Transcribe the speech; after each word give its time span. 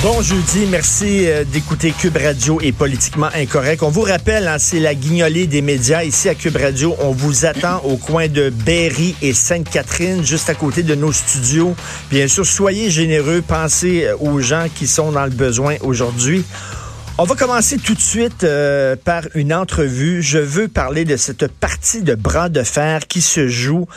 Bon 0.00 0.22
jeudi, 0.22 0.64
merci 0.70 1.26
euh, 1.26 1.42
d'écouter 1.42 1.90
Cube 1.90 2.16
Radio 2.16 2.60
et 2.60 2.70
Politiquement 2.70 3.30
Incorrect. 3.34 3.82
On 3.82 3.88
vous 3.88 4.02
rappelle, 4.02 4.46
hein, 4.46 4.56
c'est 4.60 4.78
la 4.78 4.94
guignolée 4.94 5.48
des 5.48 5.60
médias 5.60 6.04
ici 6.04 6.28
à 6.28 6.36
Cube 6.36 6.56
Radio. 6.56 6.94
On 7.00 7.10
vous 7.10 7.46
attend 7.46 7.80
au 7.82 7.96
coin 7.96 8.28
de 8.28 8.48
Berry 8.48 9.16
et 9.22 9.32
Sainte-Catherine, 9.32 10.24
juste 10.24 10.50
à 10.50 10.54
côté 10.54 10.84
de 10.84 10.94
nos 10.94 11.10
studios. 11.10 11.74
Bien 12.10 12.28
sûr, 12.28 12.46
soyez 12.46 12.90
généreux, 12.90 13.42
pensez 13.44 14.04
euh, 14.04 14.16
aux 14.20 14.38
gens 14.38 14.68
qui 14.72 14.86
sont 14.86 15.10
dans 15.10 15.24
le 15.24 15.32
besoin 15.32 15.74
aujourd'hui. 15.82 16.44
On 17.18 17.24
va 17.24 17.34
commencer 17.34 17.76
tout 17.78 17.94
de 17.94 18.00
suite 18.00 18.44
euh, 18.44 18.94
par 18.94 19.24
une 19.34 19.52
entrevue. 19.52 20.22
Je 20.22 20.38
veux 20.38 20.68
parler 20.68 21.04
de 21.04 21.16
cette 21.16 21.48
partie 21.48 22.02
de 22.02 22.14
bras 22.14 22.48
de 22.48 22.62
fer 22.62 23.08
qui 23.08 23.20
se 23.20 23.48
joue 23.48 23.88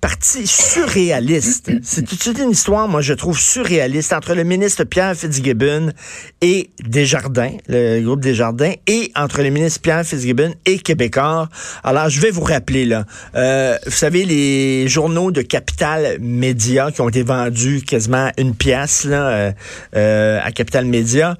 partie 0.00 0.46
surréaliste. 0.46 1.70
C'est 1.82 2.38
une 2.38 2.50
histoire, 2.50 2.88
moi, 2.88 3.00
je 3.00 3.12
trouve 3.12 3.38
surréaliste 3.38 4.12
entre 4.12 4.34
le 4.34 4.44
ministre 4.44 4.84
Pierre 4.84 5.14
Fitzgibbon 5.14 5.92
et 6.40 6.70
Desjardins, 6.82 7.52
le 7.68 8.00
groupe 8.00 8.20
Desjardins, 8.20 8.72
et 8.86 9.12
entre 9.14 9.42
le 9.42 9.50
ministre 9.50 9.80
Pierre 9.80 10.04
Fitzgibbon 10.04 10.54
et 10.64 10.78
Québécois. 10.78 11.48
Alors, 11.84 12.08
je 12.08 12.20
vais 12.20 12.30
vous 12.30 12.42
rappeler, 12.42 12.86
là. 12.86 13.04
Euh, 13.34 13.76
vous 13.84 13.92
savez, 13.92 14.24
les 14.24 14.88
journaux 14.88 15.30
de 15.30 15.42
Capital 15.42 16.18
Média 16.20 16.90
qui 16.90 17.00
ont 17.00 17.08
été 17.08 17.22
vendus 17.22 17.82
quasiment 17.82 18.30
une 18.38 18.54
pièce, 18.54 19.04
là, 19.04 19.28
euh, 19.28 19.52
euh, 19.96 20.40
à 20.42 20.50
Capital 20.52 20.86
Média. 20.86 21.36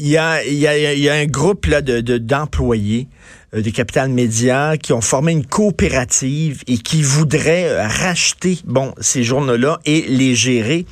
Il 0.00 0.06
y, 0.06 0.16
a, 0.16 1.12
un 1.12 1.26
groupe 1.26 1.66
là, 1.66 1.80
de, 1.80 2.18
d'employés 2.18 3.08
des 3.52 3.72
Capital 3.72 4.10
Média 4.10 4.76
qui 4.76 4.92
ont 4.92 5.00
formé 5.00 5.32
une 5.32 5.46
coopérative 5.46 6.62
et 6.66 6.78
qui 6.78 7.02
voudraient 7.02 7.68
euh, 7.68 7.86
racheter 7.86 8.58
bon 8.64 8.92
ces 9.00 9.22
journaux-là 9.22 9.80
et 9.84 10.02
les 10.02 10.34
gérer. 10.34 10.84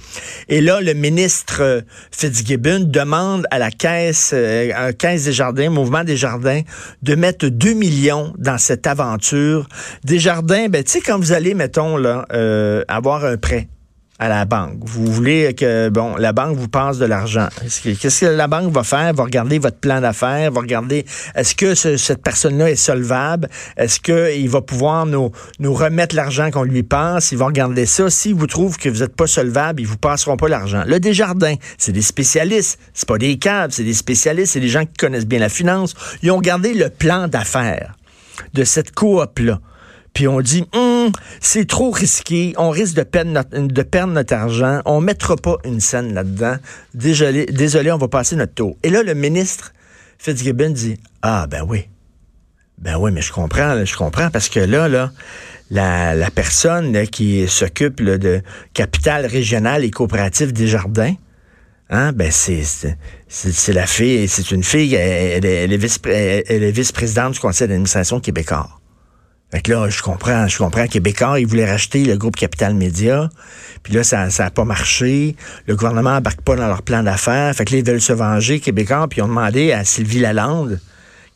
Et 0.48 0.60
là, 0.60 0.80
le 0.80 0.95
ministre 0.95 1.59
euh, 1.60 1.80
Fitzgibbon 2.10 2.84
demande 2.87 3.46
à 3.51 3.59
la 3.59 3.70
caisse, 3.70 4.32
à 4.32 4.92
caisse 4.92 5.24
des 5.24 5.32
jardins, 5.32 5.71
mouvement 5.71 6.04
des 6.04 6.16
jardins, 6.16 6.62
de 7.02 7.15
mettre 7.15 7.49
2 7.49 7.74
millions 7.74 8.32
dans 8.38 8.59
cette 8.59 8.87
aventure. 8.87 9.68
Des 10.04 10.18
jardins, 10.18 10.68
ben 10.68 10.82
tu 10.82 10.93
sais 10.93 11.01
quand 11.01 11.18
vous 11.18 11.32
allez, 11.32 11.54
mettons 11.54 11.96
là, 11.96 12.27
avoir 12.88 13.24
un 13.24 13.37
prêt 13.37 13.68
à 14.18 14.28
la 14.28 14.45
banque. 14.45 14.78
Vous 14.80 15.06
voulez 15.12 15.54
que 15.54 15.90
la 16.18 16.32
banque 16.32 16.56
vous 16.56 16.68
passe 16.68 16.98
de 16.98 17.04
l'argent. 17.04 17.48
Qu'est-ce 17.60 18.20
que 18.20 18.26
la 18.26 18.46
banque 18.46 18.72
va 18.72 18.82
faire? 18.82 19.12
Va 19.12 19.24
regarder 19.24 19.59
votre 19.59 19.76
plan 19.76 20.00
d'affaires, 20.00 20.50
va 20.50 20.60
regarder 20.60 21.04
est-ce 21.34 21.54
que 21.54 21.74
cette 21.74 22.22
personne-là 22.22 22.70
est 22.70 22.76
solvable? 22.76 23.48
Est-ce 23.76 24.00
qu'il 24.00 24.48
va 24.48 24.62
pouvoir 24.62 25.06
nous, 25.06 25.30
remettre 25.60 26.16
l'argent 26.16 26.50
qu'on 26.50 26.62
lui 26.62 26.82
passe? 26.82 27.32
Ils 27.32 27.38
vont 27.38 27.46
regarder 27.46 27.87
ça. 27.87 28.09
S'ils 28.09 28.34
vous 28.34 28.46
trouvent 28.46 28.78
que 28.78 28.88
vous 28.88 29.00
n'êtes 29.00 29.14
pas 29.16 29.26
solvable, 29.26 29.82
ils 29.82 29.87
vous 29.87 29.98
passeront 29.98 30.37
pas 30.37 30.48
l'argent. 30.48 30.82
Le 30.87 30.98
Desjardins, 30.98 31.56
c'est 31.78 31.92
des 31.92 32.02
spécialistes. 32.02 32.78
C'est 32.94 33.09
pas 33.09 33.18
des 33.18 33.38
cadres, 33.38 33.74
c'est 33.74 33.84
des 33.84 33.94
spécialistes, 33.94 34.54
c'est 34.54 34.60
des 34.60 34.68
gens 34.68 34.84
qui 34.84 34.94
connaissent 34.98 35.26
bien 35.26 35.40
la 35.40 35.48
finance. 35.48 35.94
Ils 36.22 36.30
ont 36.30 36.37
regardé 36.37 36.72
le 36.72 36.88
plan 36.88 37.28
d'affaires 37.28 37.94
de 38.54 38.64
cette 38.64 38.94
coop-là 38.94 39.60
puis 40.16 40.28
on 40.28 40.40
dit 40.40 40.64
hum, 40.72 41.12
c'est 41.42 41.68
trop 41.68 41.90
risqué, 41.90 42.54
on 42.56 42.70
risque 42.70 42.96
de 42.96 43.02
perdre, 43.02 43.32
notre, 43.32 44.32
argent, 44.32 44.80
on 44.86 45.02
mettra 45.02 45.36
pas 45.36 45.59
une 45.66 45.78
scène 45.78 46.14
là-dedans. 46.14 46.56
Désolé, 46.95 47.45
désolé, 47.45 47.92
on 47.92 47.98
va 47.98 48.09
passer 48.09 48.34
notre 48.34 48.54
tour. 48.54 48.78
Et 48.82 48.88
là, 48.88 49.02
le 49.02 49.12
ministre 49.12 49.74
Fitzgibbon 50.16 50.70
dit 50.70 50.98
Ah 51.20 51.46
ben 51.46 51.66
oui. 51.68 51.90
Ben 52.78 52.96
oui, 52.96 53.12
mais 53.12 53.20
je 53.20 53.30
comprends, 53.30 53.84
je 53.84 53.94
comprends, 53.94 54.30
parce 54.30 54.48
que 54.48 54.60
là, 54.60 54.88
la, 55.70 56.30
personne 56.34 57.06
qui 57.09 57.46
s'occupe 57.46 58.02
de 58.02 58.40
capital 58.72 59.26
régional 59.26 59.84
et 59.84 59.90
coopératif 59.90 60.54
des 60.54 60.66
jardins, 60.66 61.14
Hein, 61.88 62.10
ben 62.12 62.32
c'est 62.32 63.72
la 63.72 63.87
fille, 63.87 64.26
c'est 64.26 64.50
une 64.50 64.64
fille, 64.64 64.94
elle 64.94 65.44
est 65.44 66.70
vice-présidente 66.72 67.34
du 67.34 67.38
conseil 67.38 67.69
d'administration 67.69 68.19
québécois. 68.19 68.75
Fait 69.53 69.61
que 69.61 69.73
là, 69.73 69.89
je 69.89 70.03
comprends, 70.03 70.49
je 70.49 70.59
comprends. 70.59 70.87
Québécois, 70.87 71.39
ils 71.39 71.47
voulaient 71.47 71.71
racheter 71.71 72.05
le 72.05 72.17
groupe 72.17 72.37
Capital 72.37 72.75
Média. 72.75 73.29
Puis 73.83 73.95
là, 73.95 74.03
ça 74.03 74.27
n'a 74.27 74.51
pas 74.51 74.65
marché. 74.65 75.37
Le 75.67 75.77
gouvernement 75.77 76.15
n'embarque 76.15 76.41
pas 76.41 76.57
dans 76.57 76.67
leur 76.67 76.83
plan 76.83 77.03
d'affaires. 77.03 77.55
Fait 77.55 77.65
que 77.65 77.73
là, 77.73 77.79
ils 77.79 77.87
veulent 77.87 78.01
se 78.01 78.12
venger, 78.12 78.59
Québécois. 78.59 79.06
Puis 79.09 79.21
ils 79.21 79.23
ont 79.23 79.29
demandé 79.29 79.73
à 79.73 79.85
Sylvie 79.85 80.19
Lalande, 80.19 80.81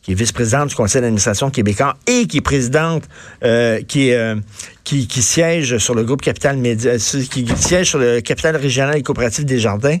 qui 0.01 0.11
est 0.11 0.15
vice-présidente 0.15 0.69
du 0.69 0.75
conseil 0.75 1.01
d'administration 1.01 1.49
québécois 1.51 1.95
et 2.07 2.27
qui 2.27 2.37
est 2.37 2.41
présidente, 2.41 3.07
euh, 3.43 3.81
qui, 3.81 4.11
euh, 4.11 4.35
qui, 4.83 5.07
qui, 5.07 5.21
siège 5.21 5.77
sur 5.77 5.95
le 5.95 6.03
groupe 6.03 6.21
Capital 6.21 6.57
Média, 6.57 6.91
euh, 6.91 7.23
qui 7.29 7.47
siège 7.55 7.89
sur 7.89 7.99
le 7.99 8.19
capital 8.19 8.55
régional 8.55 8.97
et 8.97 9.03
coopératif 9.03 9.45
des 9.45 9.59
jardins, 9.59 9.97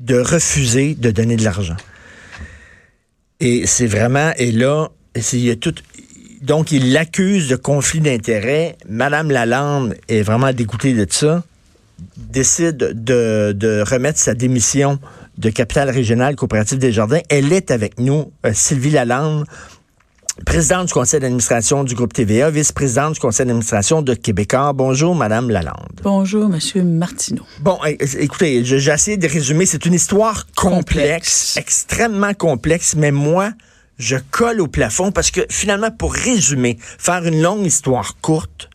de 0.00 0.18
refuser 0.18 0.94
de 0.94 1.10
donner 1.10 1.36
de 1.36 1.44
l'argent. 1.44 1.76
Et 3.38 3.66
c'est 3.66 3.86
vraiment, 3.86 4.32
et 4.38 4.50
là, 4.50 4.88
il 5.14 5.40
y 5.40 5.50
a 5.50 5.56
tout, 5.56 5.74
donc, 6.42 6.72
il 6.72 6.92
l'accuse 6.92 7.48
de 7.48 7.54
conflit 7.54 8.00
d'intérêts. 8.00 8.76
Madame 8.88 9.30
Lalande 9.30 9.94
est 10.08 10.22
vraiment 10.22 10.52
dégoûtée 10.52 10.92
de 10.92 11.06
ça, 11.08 11.44
décide 12.16 12.76
de, 12.76 13.84
remettre 13.88 14.18
sa 14.18 14.34
démission 14.34 14.98
de 15.38 15.50
capital 15.50 15.88
régional 15.88 16.34
coopératif 16.34 16.78
des 16.78 16.90
jardins. 16.90 17.20
Elle 17.28 17.52
est 17.52 17.70
avec 17.70 18.00
nous, 18.00 18.32
euh, 18.44 18.50
Sylvie 18.52 18.90
Lalande, 18.90 19.46
présidente 20.44 20.88
du 20.88 20.92
conseil 20.92 21.20
d'administration 21.20 21.84
du 21.84 21.94
groupe 21.94 22.12
TVA, 22.12 22.50
vice-présidente 22.50 23.14
du 23.14 23.20
conseil 23.20 23.46
d'administration 23.46 24.02
de 24.02 24.14
Québécois. 24.14 24.72
Bonjour, 24.72 25.14
Madame 25.14 25.48
Lalande. 25.48 26.00
Bonjour, 26.02 26.48
Monsieur 26.48 26.82
Martineau. 26.82 27.44
Bon, 27.60 27.78
écoutez, 27.84 28.64
j'ai 28.64 28.90
essayé 28.90 29.16
de 29.16 29.28
résumer. 29.28 29.64
C'est 29.64 29.86
une 29.86 29.94
histoire 29.94 30.46
complexe, 30.56 31.56
extrêmement 31.56 32.34
complexe, 32.34 32.96
mais 32.96 33.12
moi, 33.12 33.52
je 34.02 34.16
colle 34.30 34.60
au 34.60 34.66
plafond 34.66 35.12
parce 35.12 35.30
que 35.30 35.42
finalement, 35.48 35.90
pour 35.90 36.12
résumer, 36.12 36.76
faire 36.80 37.24
une 37.24 37.40
longue 37.40 37.64
histoire 37.64 38.16
courte, 38.20 38.68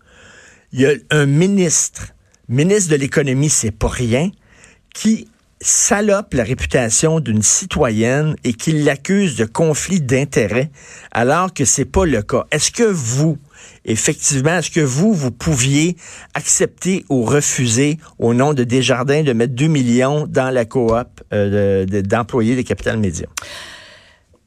il 0.71 0.81
y 0.81 0.85
a 0.85 0.93
un 1.11 1.25
ministre, 1.25 2.13
ministre 2.47 2.91
de 2.91 2.95
l'économie, 2.95 3.49
c'est 3.49 3.71
pas 3.71 3.89
rien, 3.89 4.31
qui 4.93 5.27
salope 5.59 6.33
la 6.33 6.43
réputation 6.43 7.19
d'une 7.19 7.41
citoyenne 7.41 8.35
et 8.43 8.53
qui 8.53 8.71
l'accuse 8.71 9.35
de 9.35 9.45
conflit 9.45 9.99
d'intérêts 9.99 10.69
alors 11.11 11.53
que 11.53 11.65
c'est 11.65 11.85
pas 11.85 12.05
le 12.05 12.21
cas. 12.21 12.45
Est-ce 12.51 12.71
que 12.71 12.83
vous, 12.83 13.37
effectivement, 13.83 14.59
est-ce 14.59 14.71
que 14.71 14.79
vous, 14.79 15.13
vous 15.13 15.31
pouviez 15.31 15.97
accepter 16.35 17.03
ou 17.09 17.23
refuser 17.23 17.97
au 18.19 18.33
nom 18.33 18.53
de 18.53 18.63
Desjardins 18.63 19.23
de 19.23 19.33
mettre 19.33 19.55
2 19.55 19.67
millions 19.67 20.25
dans 20.27 20.51
la 20.51 20.63
coop 20.63 20.93
euh, 21.33 21.85
d'employés 21.85 22.55
des 22.55 22.63
Capital 22.63 22.97
Médias? 22.97 23.27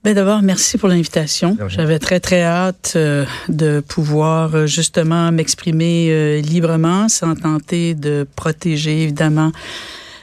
Ben 0.02 0.14
d'abord, 0.14 0.40
merci 0.40 0.78
pour 0.78 0.88
l'invitation. 0.88 1.58
J'avais 1.68 1.98
très 1.98 2.20
très 2.20 2.42
hâte 2.42 2.94
euh, 2.96 3.26
de 3.50 3.80
pouvoir 3.80 4.54
euh, 4.54 4.66
justement 4.66 5.30
m'exprimer 5.30 6.08
euh, 6.10 6.40
librement, 6.40 7.10
sans 7.10 7.34
tenter 7.34 7.94
de 7.94 8.26
protéger 8.34 9.02
évidemment 9.02 9.52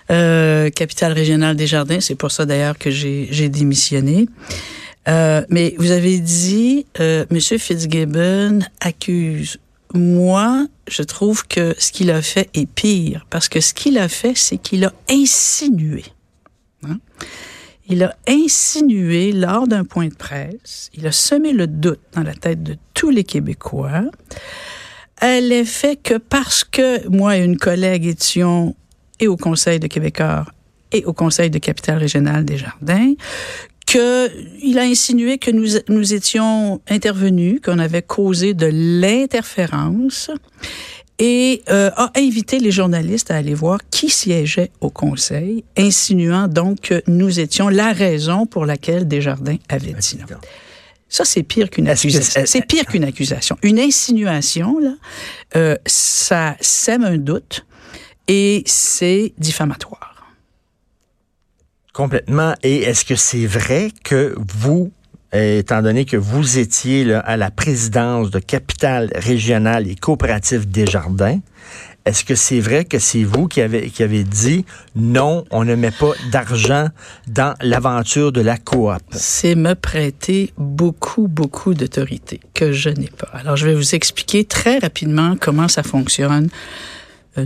Capitale 0.10 1.12
régionale 1.12 1.58
des 1.58 1.68
Jardins. 1.68 2.00
C'est 2.00 2.16
pour 2.16 2.32
ça 2.32 2.46
d'ailleurs 2.46 2.78
que 2.78 2.90
j'ai 2.90 3.50
démissionné. 3.50 4.30
mais 5.06 5.76
vous 5.78 5.92
avez 5.92 6.22
dit, 6.22 6.86
Monsieur 7.30 7.58
Fitzgibbon 7.58 8.60
accuse. 8.80 9.58
Moi, 9.94 10.66
je 10.90 11.04
trouve 11.04 11.46
que 11.46 11.76
ce 11.78 11.92
qu'il 11.92 12.10
a 12.10 12.22
fait 12.22 12.50
est 12.54 12.70
pire 12.70 13.28
parce 13.30 13.50
que 13.50 13.60
ce 13.60 13.74
qu'il 13.74 13.98
a 13.98 14.08
fait, 14.08 14.32
c'est 14.34 14.58
qu'il 14.58 14.86
a 14.86 14.94
insinué. 15.10 16.06
Hein? 16.88 17.00
Il 17.88 18.04
a 18.04 18.16
insinué 18.28 19.32
lors 19.32 19.68
d'un 19.68 19.86
point 19.86 20.08
de 20.08 20.14
presse, 20.14 20.90
il 20.94 21.08
a 21.08 21.12
semé 21.12 21.54
le 21.54 21.68
doute 21.68 22.02
dans 22.14 22.24
la 22.24 22.34
tête 22.34 22.62
de 22.64 22.76
tous 22.94 23.10
les 23.10 23.24
Québécois. 23.24 24.04
À 25.20 25.40
l'effet 25.40 25.96
que 25.96 26.18
parce 26.18 26.64
que 26.64 27.08
moi 27.08 27.38
et 27.38 27.44
une 27.44 27.58
collègue 27.58 28.06
étions 28.06 28.76
et 29.20 29.28
au 29.28 29.38
Conseil 29.38 29.80
de 29.80 29.88
Québécois 29.88 30.46
et 30.92 31.06
au 31.06 31.14
Conseil 31.14 31.50
de 31.50 31.58
Capitale 31.60 31.98
régionale 31.98 32.46
des 32.46 32.58
Jardins, 32.58 33.14
que 33.88 34.30
il 34.62 34.78
a 34.80 34.84
insinué 34.84 35.38
que 35.38 35.50
nous 35.52 36.14
étions 36.14 36.82
intervenus, 36.90 37.62
qu'on 37.64 37.80
avait 37.80 38.02
causé 38.02 38.54
de 38.54 38.68
l'interférence 38.72 40.30
et 41.20 41.64
euh, 41.70 41.90
a 41.96 42.12
invité 42.16 42.60
les 42.60 42.72
journalistes 42.72 43.32
à 43.32 43.36
aller 43.36 43.54
voir 43.54 43.80
qui 43.90 44.10
siégeait 44.10 44.72
au 44.82 44.90
Conseil, 44.90 45.64
insinuant 45.78 46.48
donc 46.48 46.82
que 46.82 47.02
nous 47.08 47.40
étions 47.40 47.70
la 47.70 47.92
raison 47.92 48.46
pour 48.46 48.66
laquelle 48.66 49.08
Desjardins 49.08 49.58
avait 49.70 49.94
dit 49.94 50.18
non. 50.20 50.38
Ça, 51.10 51.24
c'est 51.24 51.44
pire 51.44 51.70
qu'une 51.70 51.88
accusation. 51.88 52.42
C'est 52.46 52.66
pire 52.66 52.86
qu'une 52.86 53.06
accusation. 53.06 53.58
Une 53.64 53.80
insinuation, 53.80 54.78
là, 54.78 54.94
euh, 55.56 55.76
ça 55.86 56.58
sème 56.60 57.06
un 57.06 57.18
doute 57.18 57.66
et 58.28 58.64
c'est 58.66 59.34
diffamatoire. 59.38 60.34
Complètement. 61.94 62.54
Et 62.62 62.84
est-ce 62.84 63.06
que 63.06 63.16
c'est 63.16 63.48
vrai 63.48 63.90
que 64.04 64.36
vous, 64.38 64.92
étant 65.38 65.82
donné 65.82 66.06
que 66.06 66.18
vous 66.18 66.58
étiez 66.58 67.14
à 67.14 67.38
la 67.38 67.52
présidence 67.52 68.32
de 68.32 68.40
Capital 68.40 69.10
régional 69.16 69.88
et 69.88 69.96
coopératif 69.96 70.68
Desjardins, 70.68 71.40
Est-ce 72.08 72.24
que 72.24 72.36
c'est 72.36 72.62
vrai 72.62 72.86
que 72.86 73.00
c'est 73.00 73.26
vous 73.26 73.50
qui 73.50 73.60
avez, 73.60 73.90
qui 73.90 74.02
avez 74.02 74.24
dit 74.24 74.64
non, 74.96 75.44
on 75.52 75.66
ne 75.66 75.76
met 75.76 75.92
pas 75.92 76.14
d'argent 76.32 76.88
dans 77.28 77.54
l'aventure 77.62 78.32
de 78.32 78.40
la 78.40 78.58
coop? 78.58 79.02
C'est 79.12 79.56
me 79.56 79.74
prêter 79.76 80.54
beaucoup, 80.58 81.28
beaucoup 81.28 81.74
d'autorité 81.74 82.40
que 82.54 82.72
je 82.72 82.88
n'ai 82.88 83.10
pas. 83.10 83.28
Alors, 83.34 83.58
je 83.58 83.66
vais 83.66 83.76
vous 83.76 83.94
expliquer 83.94 84.46
très 84.46 84.78
rapidement 84.78 85.36
comment 85.38 85.68
ça 85.68 85.84
fonctionne 85.84 86.46
euh, 86.46 86.97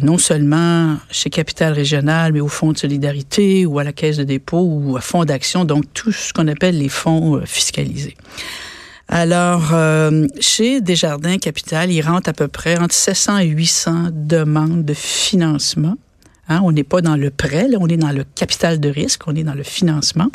non 0.01 0.17
seulement 0.17 0.97
chez 1.09 1.29
Capital 1.29 1.73
Régional, 1.73 2.33
mais 2.33 2.39
au 2.39 2.47
Fonds 2.47 2.71
de 2.71 2.77
solidarité 2.77 3.65
ou 3.65 3.79
à 3.79 3.83
la 3.83 3.93
Caisse 3.93 4.17
de 4.17 4.23
dépôt 4.23 4.61
ou 4.61 4.97
à 4.97 5.01
Fonds 5.01 5.25
d'action, 5.25 5.65
donc 5.65 5.85
tout 5.93 6.11
ce 6.11 6.33
qu'on 6.33 6.47
appelle 6.47 6.77
les 6.77 6.89
fonds 6.89 7.37
euh, 7.37 7.45
fiscalisés. 7.45 8.15
Alors, 9.07 9.73
euh, 9.73 10.25
chez 10.39 10.79
Desjardins 10.79 11.37
Capital, 11.37 11.91
il 11.91 12.01
rentre 12.01 12.29
à 12.29 12.33
peu 12.33 12.47
près 12.47 12.79
entre 12.79 12.95
700 12.95 13.39
et 13.39 13.47
800 13.47 14.09
demandes 14.13 14.85
de 14.85 14.93
financement. 14.93 15.95
Hein, 16.47 16.61
on 16.63 16.71
n'est 16.71 16.85
pas 16.85 17.01
dans 17.01 17.17
le 17.17 17.29
prêt, 17.29 17.67
là, 17.67 17.77
on 17.81 17.87
est 17.87 17.97
dans 17.97 18.11
le 18.11 18.23
capital 18.23 18.79
de 18.79 18.89
risque, 18.89 19.27
on 19.27 19.35
est 19.35 19.43
dans 19.43 19.53
le 19.53 19.63
financement. 19.63 20.29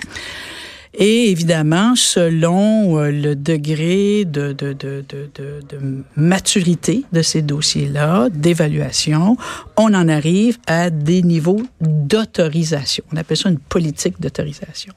Et 0.99 1.31
évidemment, 1.31 1.95
selon 1.95 2.99
euh, 2.99 3.11
le 3.11 3.37
degré 3.37 4.25
de, 4.25 4.53
de, 4.53 4.73
de, 4.73 5.05
de 5.09 6.05
maturité 6.17 7.05
de 7.13 7.21
ces 7.21 7.43
dossiers-là, 7.43 8.29
d'évaluation, 8.33 9.37
on 9.77 9.93
en 9.93 10.09
arrive 10.09 10.57
à 10.67 10.89
des 10.89 11.23
niveaux 11.23 11.63
d'autorisation. 11.81 13.05
On 13.13 13.17
appelle 13.19 13.37
ça 13.37 13.51
une 13.51 13.59
politique 13.59 14.21
d'autorisation. 14.21 14.95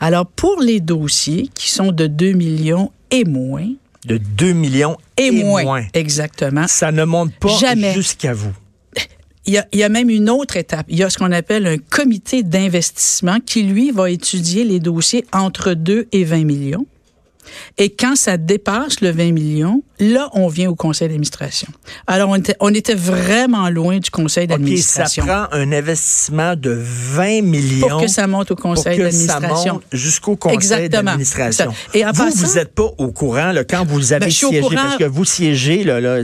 Alors, 0.00 0.26
pour 0.26 0.60
les 0.60 0.80
dossiers 0.80 1.48
qui 1.54 1.68
sont 1.68 1.92
de 1.92 2.06
2 2.06 2.32
millions 2.32 2.90
et 3.10 3.24
moins, 3.24 3.68
de 4.06 4.16
2 4.16 4.52
millions 4.52 4.96
et, 5.16 5.30
moins, 5.30 5.84
Exactement. 5.92 6.66
Ça 6.66 6.90
ne 6.90 7.04
monte 7.04 7.34
pas 7.34 7.56
jusqu'à 7.94 8.32
vous. 8.32 8.52
Il 9.46 9.64
y, 9.72 9.82
a, 9.82 9.88
même 9.88 10.10
une 10.10 10.28
autre 10.28 10.56
étape. 10.56 10.86
Il 10.88 10.98
y 10.98 11.02
a 11.02 11.10
ce 11.10 11.18
qu'on 11.18 11.32
appelle 11.32 11.66
un 11.66 11.78
comité 11.78 12.42
d'investissement 12.42 13.38
qui, 13.40 13.62
lui, 13.62 13.90
va 13.90 14.10
étudier 14.10 14.64
les 14.64 14.80
dossiers 14.80 15.24
entre 15.32 15.72
2 15.72 16.08
et 16.12 16.24
20 16.24 16.44
millions. 16.44 16.86
Et 17.78 17.90
quand 17.90 18.16
ça 18.16 18.36
dépasse 18.36 19.00
le 19.00 19.10
20 19.10 19.32
millions, 19.32 19.82
là, 19.98 20.28
on 20.32 20.48
vient 20.48 20.70
au 20.70 20.74
conseil 20.74 21.08
d'administration. 21.08 21.68
Alors, 22.06 22.30
on 22.30 22.36
était, 22.36 22.56
on 22.60 22.72
était 22.72 22.94
vraiment 22.94 23.68
loin 23.70 23.98
du 23.98 24.10
conseil 24.10 24.46
d'administration. 24.46 25.24
ça 25.24 25.46
prend 25.48 25.56
un 25.56 25.72
investissement 25.72 26.56
de 26.56 26.70
20 26.70 27.42
millions. 27.42 27.88
Pour 27.88 28.02
que 28.02 28.08
ça 28.08 28.26
monte 28.26 28.50
au 28.50 28.56
conseil 28.56 28.98
d'administration. 28.98 29.80
jusqu'au 29.92 30.36
conseil 30.36 30.88
d'administration. 30.88 31.72
Et 31.94 32.04
vous, 32.04 32.30
vous 32.30 32.54
n'êtes 32.54 32.74
pas 32.74 32.90
au 32.98 33.12
courant 33.12 33.52
là, 33.52 33.64
quand 33.64 33.84
vous 33.84 34.12
avez 34.12 34.26
ben, 34.26 34.30
siégé, 34.30 34.74
parce 34.74 34.96
que 34.96 35.04
vous 35.04 35.24
siégez, 35.24 35.84
là, 35.84 36.00
là 36.00 36.22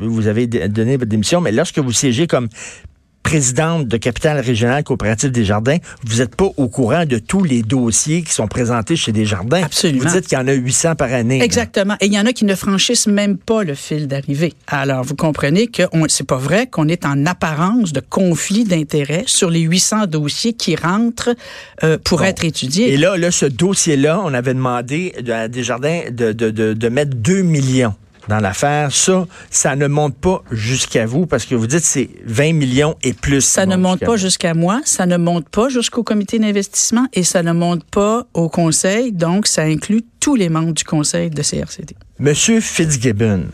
vous 0.00 0.26
avez 0.26 0.46
donné 0.46 0.96
votre 0.96 1.10
démission, 1.10 1.40
mais 1.40 1.52
lorsque 1.52 1.78
vous 1.78 1.92
siégez 1.92 2.26
comme 2.26 2.48
présidente 3.28 3.86
de 3.86 3.98
Capital 3.98 4.40
Régional 4.40 4.82
Coopérative 4.82 5.30
des 5.30 5.44
Jardins, 5.44 5.76
vous 6.02 6.20
n'êtes 6.20 6.34
pas 6.34 6.48
au 6.56 6.68
courant 6.68 7.04
de 7.04 7.18
tous 7.18 7.44
les 7.44 7.60
dossiers 7.60 8.22
qui 8.22 8.32
sont 8.32 8.48
présentés 8.48 8.96
chez 8.96 9.12
des 9.12 9.26
jardins. 9.26 9.62
Absolument. 9.62 10.08
Vous 10.08 10.14
dites 10.14 10.28
qu'il 10.28 10.38
y 10.38 10.40
en 10.40 10.48
a 10.48 10.54
800 10.54 10.94
par 10.94 11.12
année. 11.12 11.42
Exactement. 11.42 11.94
Et 12.00 12.06
il 12.06 12.14
y 12.14 12.18
en 12.18 12.24
a 12.24 12.32
qui 12.32 12.46
ne 12.46 12.54
franchissent 12.54 13.06
même 13.06 13.36
pas 13.36 13.64
le 13.64 13.74
fil 13.74 14.08
d'arrivée. 14.08 14.54
Alors, 14.66 15.04
vous 15.04 15.14
comprenez 15.14 15.66
que 15.66 15.82
c'est 16.08 16.26
pas 16.26 16.38
vrai 16.38 16.68
qu'on 16.68 16.88
est 16.88 17.04
en 17.04 17.26
apparence 17.26 17.92
de 17.92 18.00
conflit 18.00 18.64
d'intérêts 18.64 19.24
sur 19.26 19.50
les 19.50 19.60
800 19.60 20.06
dossiers 20.06 20.54
qui 20.54 20.74
rentrent 20.74 21.36
euh, 21.84 21.98
pour 22.02 22.24
être 22.24 22.46
étudiés. 22.46 22.94
Et 22.94 22.96
là, 22.96 23.18
là 23.18 23.30
ce 23.30 23.44
dossier-là, 23.44 24.22
on 24.24 24.32
avait 24.32 24.54
demandé 24.54 25.12
à 25.30 25.48
Desjardins 25.48 26.04
de, 26.10 26.32
de, 26.32 26.48
de, 26.48 26.72
de 26.72 26.88
mettre 26.88 27.14
2 27.14 27.42
millions 27.42 27.94
dans 28.28 28.40
l'affaire. 28.40 28.92
Ça, 28.92 29.26
ça 29.50 29.76
ne 29.76 29.86
monte 29.86 30.16
pas 30.16 30.42
jusqu'à 30.50 31.06
vous 31.06 31.26
parce 31.26 31.44
que 31.44 31.54
vous 31.54 31.66
dites 31.66 31.84
c'est 31.84 32.10
20 32.24 32.52
millions 32.52 32.96
et 33.02 33.12
plus. 33.12 33.40
Ça 33.40 33.66
ne 33.66 33.76
monte 33.76 34.00
pas 34.00 34.16
jusqu'à 34.16 34.54
moi, 34.54 34.80
ça 34.84 35.06
ne 35.06 35.16
monte 35.16 35.48
pas 35.48 35.68
jusqu'au 35.68 36.02
comité 36.02 36.38
d'investissement 36.38 37.06
et 37.12 37.24
ça 37.24 37.42
ne 37.42 37.52
monte 37.52 37.84
pas 37.84 38.26
au 38.34 38.48
conseil. 38.48 39.12
Donc, 39.12 39.46
ça 39.46 39.62
inclut 39.62 40.02
tous 40.20 40.36
les 40.36 40.48
membres 40.48 40.72
du 40.72 40.84
conseil 40.84 41.30
de 41.30 41.42
CRCD. 41.42 41.96
Monsieur 42.18 42.60
Fitzgibbon, 42.60 43.46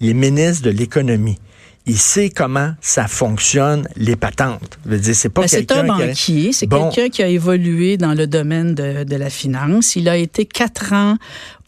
il 0.00 0.10
est 0.10 0.14
ministre 0.14 0.64
de 0.64 0.70
l'économie 0.70 1.38
il 1.86 1.98
sait 1.98 2.30
comment 2.30 2.72
ça 2.80 3.08
fonctionne, 3.08 3.88
les 3.96 4.14
patentes. 4.14 4.78
c'est 5.12 5.28
pas 5.28 5.42
ben, 5.46 5.66
un 5.70 5.86
banquier, 5.86 6.52
c'est 6.52 6.66
quelqu'un 6.66 7.08
qui 7.08 7.22
a 7.22 7.26
évolué 7.26 7.96
dans 7.96 8.14
le 8.14 8.26
domaine 8.26 8.74
de, 8.74 9.04
de, 9.04 9.16
la 9.16 9.30
finance. 9.30 9.96
Il 9.96 10.08
a 10.08 10.16
été 10.16 10.44
quatre 10.44 10.92
ans 10.92 11.16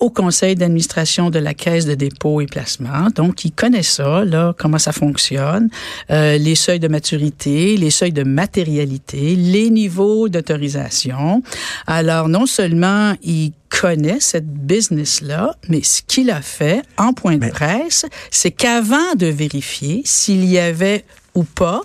au 0.03 0.11
conseil 0.11 0.57
d'administration 0.57 1.31
de 1.31 1.39
la 1.39 1.55
Caisse 1.55 1.87
de 1.87 1.95
dépôt 1.95 2.41
et 2.41 2.47
placement. 2.47 3.07
Donc, 3.15 3.45
il 3.45 3.53
connaît 3.53 3.85
ça, 3.85 4.25
là, 4.25 4.53
comment 4.59 4.79
ça 4.79 4.91
fonctionne, 4.91 5.69
euh, 6.11 6.37
les 6.39 6.57
seuils 6.57 6.81
de 6.81 6.89
maturité, 6.89 7.77
les 7.77 7.93
seuils 7.93 8.13
de 8.13 8.25
matérialité, 8.25 9.37
les 9.37 9.71
niveaux 9.71 10.29
d'autorisation. 10.29 11.45
Alors, 11.87 12.29
non 12.29 12.47
seulement 12.47 13.15
il 13.23 13.53
connaît 13.69 14.19
cette 14.19 14.49
business-là, 14.49 15.55
mais 15.69 15.85
ce 15.85 16.03
qu'il 16.03 16.33
a 16.33 16.43
fait 16.43 16.83
en 16.99 17.13
point 17.13 17.37
de 17.37 17.49
presse, 17.49 18.05
c'est 18.33 18.51
qu'avant 18.51 19.15
de 19.17 19.27
vérifier 19.27 20.03
s'il 20.05 20.45
y 20.45 20.59
avait 20.59 21.05
ou 21.37 21.45
pas 21.45 21.81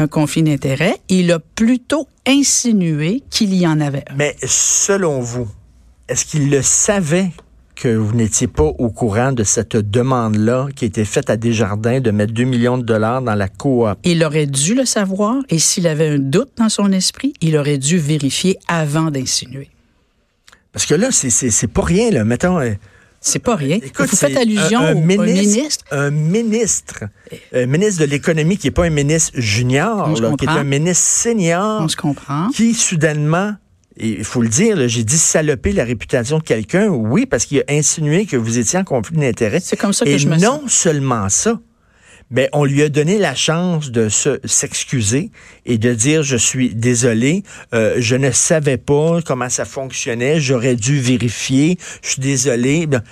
un 0.00 0.08
conflit 0.08 0.42
d'intérêts, 0.42 0.96
il 1.08 1.30
a 1.30 1.38
plutôt 1.38 2.08
insinué 2.26 3.22
qu'il 3.30 3.54
y 3.54 3.64
en 3.64 3.80
avait 3.80 4.04
un. 4.10 4.16
Mais 4.16 4.34
selon 4.42 5.20
vous, 5.20 5.46
est-ce 6.08 6.24
qu'il 6.24 6.50
le 6.50 6.62
savait 6.62 7.30
que 7.80 7.88
vous 7.88 8.14
n'étiez 8.14 8.46
pas 8.46 8.64
au 8.64 8.90
courant 8.90 9.32
de 9.32 9.42
cette 9.42 9.74
demande-là 9.74 10.68
qui 10.76 10.84
a 10.84 10.88
été 10.88 11.06
faite 11.06 11.30
à 11.30 11.38
Desjardins 11.38 12.00
de 12.00 12.10
mettre 12.10 12.34
2 12.34 12.44
millions 12.44 12.76
de 12.76 12.82
dollars 12.82 13.22
dans 13.22 13.34
la 13.34 13.48
coop? 13.48 13.88
Il 14.04 14.22
aurait 14.22 14.46
dû 14.46 14.74
le 14.74 14.84
savoir 14.84 15.36
et 15.48 15.58
s'il 15.58 15.86
avait 15.86 16.08
un 16.08 16.18
doute 16.18 16.50
dans 16.58 16.68
son 16.68 16.92
esprit, 16.92 17.32
il 17.40 17.56
aurait 17.56 17.78
dû 17.78 17.96
vérifier 17.96 18.58
avant 18.68 19.10
d'insinuer. 19.10 19.70
Parce 20.72 20.84
que 20.84 20.94
là, 20.94 21.08
c'est 21.10 21.66
pas 21.72 21.82
rien, 21.82 22.10
là. 22.10 22.24
Mettons. 22.24 22.60
Euh, 22.60 22.74
c'est 23.22 23.38
pas 23.38 23.56
rien. 23.56 23.76
Écoute, 23.82 24.08
Vous 24.08 24.16
faites 24.16 24.36
allusion 24.36 24.80
un, 24.80 24.94
au 24.94 25.00
ministre, 25.00 25.84
Un 25.90 26.10
ministre. 26.10 27.04
Un 27.52 27.66
ministre 27.66 28.02
de 28.02 28.10
l'économie 28.10 28.56
qui 28.56 28.66
n'est 28.66 28.72
pas 28.72 28.84
un 28.84 28.90
ministre 28.90 29.32
junior, 29.34 30.12
qui 30.38 30.44
est 30.44 30.48
un 30.48 30.64
ministre 30.64 31.04
senior. 31.04 31.82
On 31.82 31.88
se 31.88 31.96
comprend. 31.96 32.48
Qui, 32.48 32.72
soudainement, 32.72 33.54
il 34.00 34.24
faut 34.24 34.42
le 34.42 34.48
dire, 34.48 34.88
j'ai 34.88 35.04
dit 35.04 35.18
saloper 35.18 35.72
la 35.72 35.84
réputation 35.84 36.38
de 36.38 36.42
quelqu'un, 36.42 36.88
oui, 36.88 37.26
parce 37.26 37.44
qu'il 37.44 37.58
a 37.60 37.64
insinué 37.68 38.26
que 38.26 38.36
vous 38.36 38.58
étiez 38.58 38.78
en 38.78 38.84
conflit 38.84 39.16
d'intérêts. 39.16 39.60
C'est 39.62 39.76
comme 39.76 39.92
ça 39.92 40.04
que 40.04 40.10
Et 40.10 40.18
je 40.18 40.28
me 40.28 40.36
non 40.36 40.62
seulement 40.68 41.28
ça, 41.28 41.60
mais 42.30 42.48
on 42.52 42.64
lui 42.64 42.82
a 42.82 42.88
donné 42.88 43.18
la 43.18 43.34
chance 43.34 43.90
de 43.90 44.08
s'excuser 44.08 45.30
et 45.66 45.78
de 45.78 45.92
dire 45.92 46.22
je 46.22 46.36
suis 46.36 46.74
désolé, 46.74 47.42
euh, 47.74 47.96
je 47.98 48.16
ne 48.16 48.30
savais 48.30 48.78
pas 48.78 49.20
comment 49.22 49.48
ça 49.48 49.64
fonctionnait, 49.64 50.40
j'aurais 50.40 50.76
dû 50.76 51.00
vérifier, 51.00 51.76
je 52.02 52.10
suis 52.10 52.22
désolé. 52.22 52.86
Ben, 52.86 53.02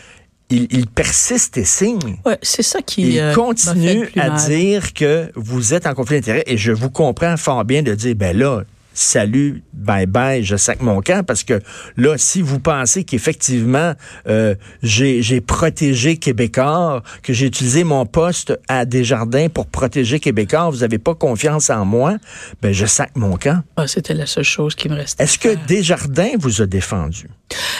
il, 0.50 0.86
persiste 0.86 1.58
et 1.58 1.64
signe. 1.64 2.16
Ouais, 2.24 2.38
c'est 2.40 2.62
ça 2.62 2.80
qui 2.80 3.02
Il 3.02 3.18
euh, 3.20 3.34
continue 3.34 4.08
à 4.16 4.30
dire 4.30 4.94
que 4.94 5.30
vous 5.34 5.74
êtes 5.74 5.86
en 5.86 5.92
conflit 5.92 6.16
d'intérêts 6.16 6.44
et 6.46 6.56
je 6.56 6.72
vous 6.72 6.88
comprends 6.88 7.36
fort 7.36 7.66
bien 7.66 7.82
de 7.82 7.94
dire 7.94 8.14
ben 8.14 8.34
là, 8.34 8.62
salut, 8.98 9.62
bye 9.72 10.06
bye, 10.06 10.42
je 10.42 10.56
sac 10.56 10.80
mon 10.82 11.00
camp 11.00 11.24
parce 11.24 11.44
que 11.44 11.60
là, 11.96 12.18
si 12.18 12.42
vous 12.42 12.58
pensez 12.58 13.04
qu'effectivement 13.04 13.94
euh, 14.26 14.54
j'ai 14.82 15.40
protégé 15.40 16.16
Québécois, 16.16 17.02
que 17.22 17.32
j'ai 17.32 17.46
utilisé 17.46 17.84
mon 17.84 18.06
poste 18.06 18.58
à 18.66 18.84
Desjardins 18.84 19.48
pour 19.48 19.66
protéger 19.66 20.18
Québécois, 20.18 20.68
vous 20.70 20.78
n'avez 20.78 20.98
pas 20.98 21.14
confiance 21.14 21.70
en 21.70 21.84
moi, 21.84 22.16
ben 22.60 22.72
je 22.72 22.86
sac 22.86 23.12
mon 23.14 23.36
camp. 23.36 23.62
Ah, 23.76 23.86
C'était 23.86 24.14
la 24.14 24.26
seule 24.26 24.44
chose 24.44 24.74
qui 24.74 24.88
me 24.88 24.94
restait. 24.94 25.22
Est-ce 25.22 25.38
que 25.38 25.54
Desjardins 25.66 26.32
vous 26.38 26.60
a 26.60 26.66
défendu? 26.66 27.28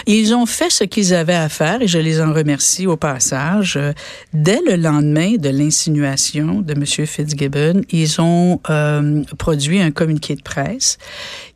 Ils 0.05 0.33
ont 0.33 0.45
fait 0.45 0.69
ce 0.69 0.83
qu'ils 0.83 1.13
avaient 1.13 1.33
à 1.33 1.49
faire 1.49 1.81
et 1.81 1.87
je 1.87 1.99
les 1.99 2.21
en 2.21 2.33
remercie 2.33 2.87
au 2.87 2.97
passage. 2.97 3.79
Dès 4.33 4.59
le 4.65 4.75
lendemain 4.75 5.35
de 5.37 5.49
l'insinuation 5.49 6.61
de 6.61 6.73
M. 6.73 6.85
Fitzgibbon, 6.85 7.81
ils 7.91 8.21
ont 8.21 8.59
euh, 8.69 9.23
produit 9.37 9.79
un 9.81 9.91
communiqué 9.91 10.35
de 10.35 10.41
presse 10.41 10.97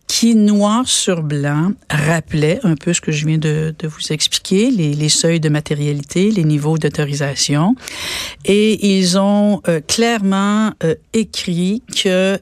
qui, 0.05 0.35
noir 0.35 0.87
sur 0.87 1.23
blanc, 1.23 1.71
rappelait 1.89 2.59
un 2.63 2.75
peu 2.75 2.93
ce 2.93 3.01
que 3.01 3.11
je 3.11 3.25
viens 3.25 3.37
de, 3.37 3.73
vous 3.83 4.11
expliquer, 4.11 4.69
les, 4.69 5.09
seuils 5.09 5.39
de 5.39 5.49
matérialité, 5.49 6.29
les 6.29 6.43
niveaux 6.43 6.77
d'autorisation. 6.77 7.75
Et 8.45 8.97
ils 8.97 9.17
ont 9.17 9.61
euh, 9.67 9.79
clairement 9.79 10.71
euh, 10.83 10.95
écrit 11.13 11.81
que 11.95 12.37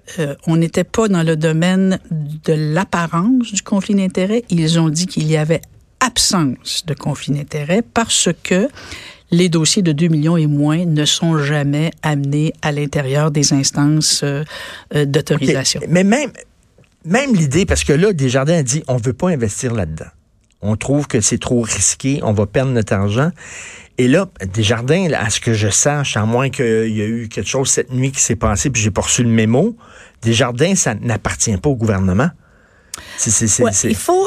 on 0.48 0.58
n'était 0.58 0.84
pas 0.84 1.08
dans 1.08 1.24
le 1.24 1.36
domaine 1.36 2.00
de 2.10 2.54
l'apparence 2.54 3.54
du 3.54 3.62
conflit 3.62 3.96
d'intérêts. 3.96 4.44
Ils 4.50 4.80
ont 4.80 4.90
dit 4.90 5.06
qu'il 5.06 5.30
y 5.30 5.38
avait 5.38 5.62
absence 6.02 6.86
de 6.86 6.94
conflit 6.94 7.34
d'intérêts 7.34 7.82
parce 7.82 8.30
que 8.44 8.68
les 9.32 9.48
dossiers 9.48 9.82
de 9.82 9.94
2 9.94 10.10
millions 10.10 10.36
et 10.36 10.48
moins 10.48 10.86
ne 10.86 11.06
sont 11.06 11.38
jamais 11.38 11.92
amenés 12.02 12.52
à 12.62 12.74
l'intérieur 12.74 13.32
des 13.32 13.54
instances 13.54 14.26
d'autorisation. 14.94 15.80
Mais 15.88 16.04
même, 16.04 16.32
l'idée, 17.34 17.66
parce 17.66 17.86
que 17.86 17.94
là, 17.94 18.12
Desjardins 18.12 18.58
a 18.58 18.64
dit, 18.64 18.84
on 18.90 18.98
veut 18.98 19.14
pas 19.14 19.30
investir 19.30 19.74
là-dedans. 19.74 20.10
on 20.62 20.76
trouve 20.76 21.08
que 21.08 21.22
c'est 21.22 21.40
trop 21.40 21.62
risqué, 21.62 22.20
on 22.24 22.34
va 22.34 22.46
perdre 22.46 22.72
notre 22.72 22.94
argent. 22.94 23.32
Et 23.98 24.08
là, 24.08 24.30
Desjardins, 24.54 25.12
à 25.14 25.30
ce 25.30 25.40
que 25.40 25.54
je 25.54 25.70
sache, 25.70 26.18
à 26.18 26.26
moins 26.26 26.50
qu'il 26.50 26.90
y 26.90 27.02
ait 27.02 27.08
eu 27.08 27.30
quelque 27.30 27.48
chose 27.48 27.70
cette 27.70 27.92
nuit 27.92 28.12
qui 28.12 28.22
s'est 28.22 28.36
passé, 28.36 28.70
puis 28.70 28.82
j'ai 28.82 28.92
reçu 28.96 29.24
le 29.24 29.30
mémo, 29.30 29.76
Desjardins, 30.22 30.76
ça 30.76 30.94
n'appartient 30.96 31.56
pas 31.58 31.70
au 31.70 31.76
gouvernement. 31.76 32.30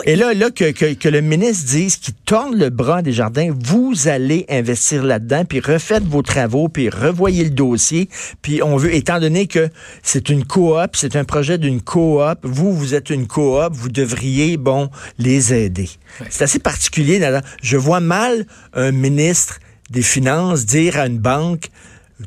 Et 0.04 0.16
là, 0.16 0.34
là 0.34 0.50
que, 0.50 1.08
le 1.08 1.20
ministre 1.20 1.66
dise 1.66 1.96
qu'il 1.96 2.14
tourne 2.14 2.56
le 2.56 2.70
bras 2.70 3.02
des 3.02 3.12
jardins, 3.12 3.50
vous 3.52 4.08
allez 4.08 4.46
investir 4.48 5.02
là-dedans, 5.02 5.44
puis 5.44 5.60
refaites 5.60 6.04
vos 6.04 6.22
travaux, 6.22 6.68
puis 6.68 6.88
revoyez 6.88 7.44
le 7.44 7.50
dossier, 7.50 8.08
puis 8.42 8.62
on 8.62 8.76
veut, 8.76 8.94
étant 8.94 9.20
donné 9.20 9.46
que 9.46 9.68
c'est 10.02 10.28
une 10.28 10.44
coop, 10.44 10.94
c'est 10.94 11.16
un 11.16 11.24
projet 11.24 11.58
d'une 11.58 11.80
coop, 11.80 12.38
vous, 12.42 12.72
vous 12.72 12.94
êtes 12.94 13.10
une 13.10 13.26
coop, 13.26 13.72
vous 13.72 13.88
devriez, 13.88 14.56
bon, 14.56 14.90
les 15.18 15.52
aider. 15.52 15.90
C'est 16.30 16.44
assez 16.44 16.58
particulier. 16.58 17.20
Je 17.62 17.76
vois 17.76 18.00
mal 18.00 18.46
un 18.72 18.92
ministre 18.92 19.60
des 19.90 20.02
Finances 20.02 20.64
dire 20.64 20.98
à 20.98 21.06
une 21.06 21.18
banque, 21.18 21.70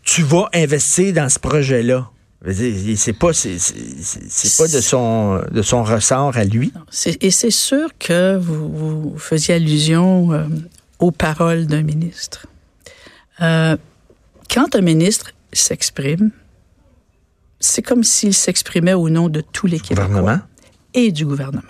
tu 0.04 0.22
vas 0.22 0.50
investir 0.54 1.14
dans 1.14 1.30
ce 1.30 1.40
projet-là. 1.40 2.10
C'est 2.46 3.14
pas, 3.14 3.34
c'est 3.34 4.58
pas 4.58 4.68
de 4.68 4.82
son, 4.82 5.42
de 5.52 5.62
son 5.64 5.84
ressort 5.84 6.38
à 6.38 6.44
lui. 6.44 6.72
Et 7.22 7.32
c'est 7.32 7.52
sûr 7.52 7.90
que 7.98 8.38
vous, 8.38 9.18
faisiez 9.18 9.56
allusion 9.56 10.32
euh, 10.32 10.46
aux 11.00 11.12
paroles 11.12 11.66
d'un 11.66 11.82
ministre. 11.82 12.46
Euh, 13.42 13.76
quand 14.54 14.76
un 14.76 14.82
ministre 14.82 15.32
s'exprime, 15.52 16.32
c'est 17.60 17.82
comme 17.82 18.04
s'il 18.04 18.36
s'exprimait 18.36 18.94
au 18.94 19.10
nom 19.10 19.30
de 19.30 19.42
tous 19.42 19.68
les 19.68 19.80
Québécois 19.80 20.42
et 20.94 21.12
du 21.12 21.26
gouvernement. 21.26 21.64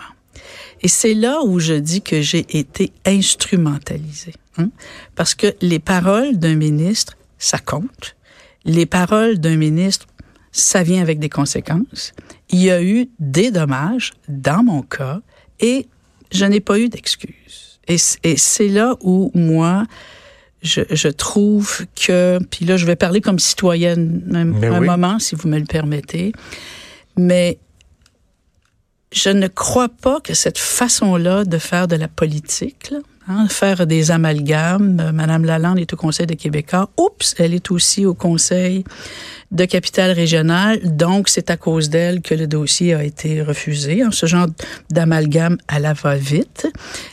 Et 0.82 0.88
c'est 0.88 1.14
là 1.14 1.40
où 1.42 1.58
je 1.58 1.74
dis 1.74 2.02
que 2.02 2.20
j'ai 2.20 2.46
été 2.56 2.92
instrumentalisé. 3.04 4.34
Hein. 4.58 4.68
Parce 5.16 5.34
que 5.34 5.54
les 5.60 5.78
paroles 5.78 6.38
d'un 6.38 6.54
ministre, 6.54 7.16
ça 7.38 7.58
compte. 7.58 8.16
Les 8.64 8.86
paroles 8.86 9.38
d'un 9.38 9.56
ministre 9.56 10.06
ça 10.52 10.82
vient 10.82 11.02
avec 11.02 11.18
des 11.18 11.28
conséquences. 11.28 12.12
Il 12.50 12.60
y 12.60 12.70
a 12.70 12.82
eu 12.82 13.08
des 13.18 13.50
dommages 13.50 14.12
dans 14.28 14.62
mon 14.62 14.82
cas 14.82 15.20
et 15.60 15.86
je 16.32 16.44
n'ai 16.44 16.60
pas 16.60 16.78
eu 16.78 16.88
d'excuses. 16.88 17.80
Et, 17.86 17.96
c'est 18.36 18.68
là 18.68 18.96
où 19.00 19.30
moi, 19.34 19.84
je, 20.60 21.08
trouve 21.08 21.86
que, 21.94 22.38
puis 22.50 22.66
là, 22.66 22.76
je 22.76 22.84
vais 22.84 22.96
parler 22.96 23.22
comme 23.22 23.38
citoyenne 23.38 24.22
un, 24.34 24.62
un 24.62 24.80
moment, 24.80 25.18
si 25.18 25.34
vous 25.34 25.48
me 25.48 25.58
le 25.58 25.64
permettez, 25.64 26.32
mais 27.16 27.58
je 29.12 29.30
ne 29.30 29.48
crois 29.48 29.88
pas 29.88 30.20
que 30.20 30.34
cette 30.34 30.58
façon-là 30.58 31.44
de 31.44 31.58
faire 31.58 31.88
de 31.88 31.96
la 31.96 32.08
politique, 32.08 32.92
hein, 33.28 33.46
faire 33.48 33.86
des 33.86 34.10
amalgames, 34.10 35.00
euh, 35.00 35.12
Madame 35.12 35.44
Lalande 35.44 35.78
est 35.78 35.92
au 35.92 35.96
Conseil 35.96 36.26
des 36.26 36.36
Québécois, 36.36 36.90
oups, 36.96 37.34
elle 37.38 37.54
est 37.54 37.70
aussi 37.70 38.06
au 38.06 38.14
Conseil 38.14 38.84
de 39.50 39.64
capitale 39.64 40.10
régionale, 40.10 40.80
donc 40.96 41.28
c'est 41.28 41.50
à 41.50 41.56
cause 41.56 41.88
d'elle 41.88 42.20
que 42.20 42.34
le 42.34 42.46
dossier 42.46 42.94
a 42.94 43.04
été 43.04 43.42
refusé. 43.42 44.02
Hein, 44.02 44.10
ce 44.10 44.26
genre 44.26 44.46
d'amalgame 44.90 45.56
à 45.68 45.78
la 45.78 45.92
va-vite. 45.92 46.66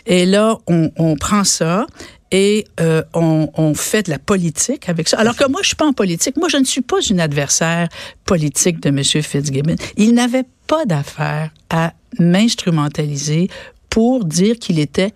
Et 0.05 0.25
là, 0.25 0.57
on, 0.67 1.15
prend 1.15 1.43
ça 1.43 1.85
et 2.31 2.65
euh, 2.79 3.03
on, 3.13 3.49
on, 3.55 3.73
fait 3.73 4.07
de 4.07 4.11
la 4.11 4.19
politique 4.19 4.89
avec 4.89 5.07
ça. 5.07 5.17
Alors 5.17 5.35
que 5.35 5.49
moi, 5.49 5.61
je 5.61 5.67
suis 5.67 5.75
pas 5.75 5.85
en 5.85 5.93
politique. 5.93 6.35
Moi, 6.37 6.49
je 6.49 6.57
ne 6.57 6.65
suis 6.65 6.81
pas 6.81 6.99
une 7.01 7.19
adversaire 7.19 7.87
politique 8.25 8.81
de 8.81 8.89
M. 8.89 9.03
Fitzgibbon. 9.03 9.75
Il 9.95 10.13
n'avait 10.13 10.45
pas 10.67 10.85
d'affaire 10.85 11.51
à 11.69 11.93
m'instrumentaliser 12.19 13.49
pour 13.89 14.25
dire 14.25 14.57
qu'il 14.59 14.79
était 14.79 15.13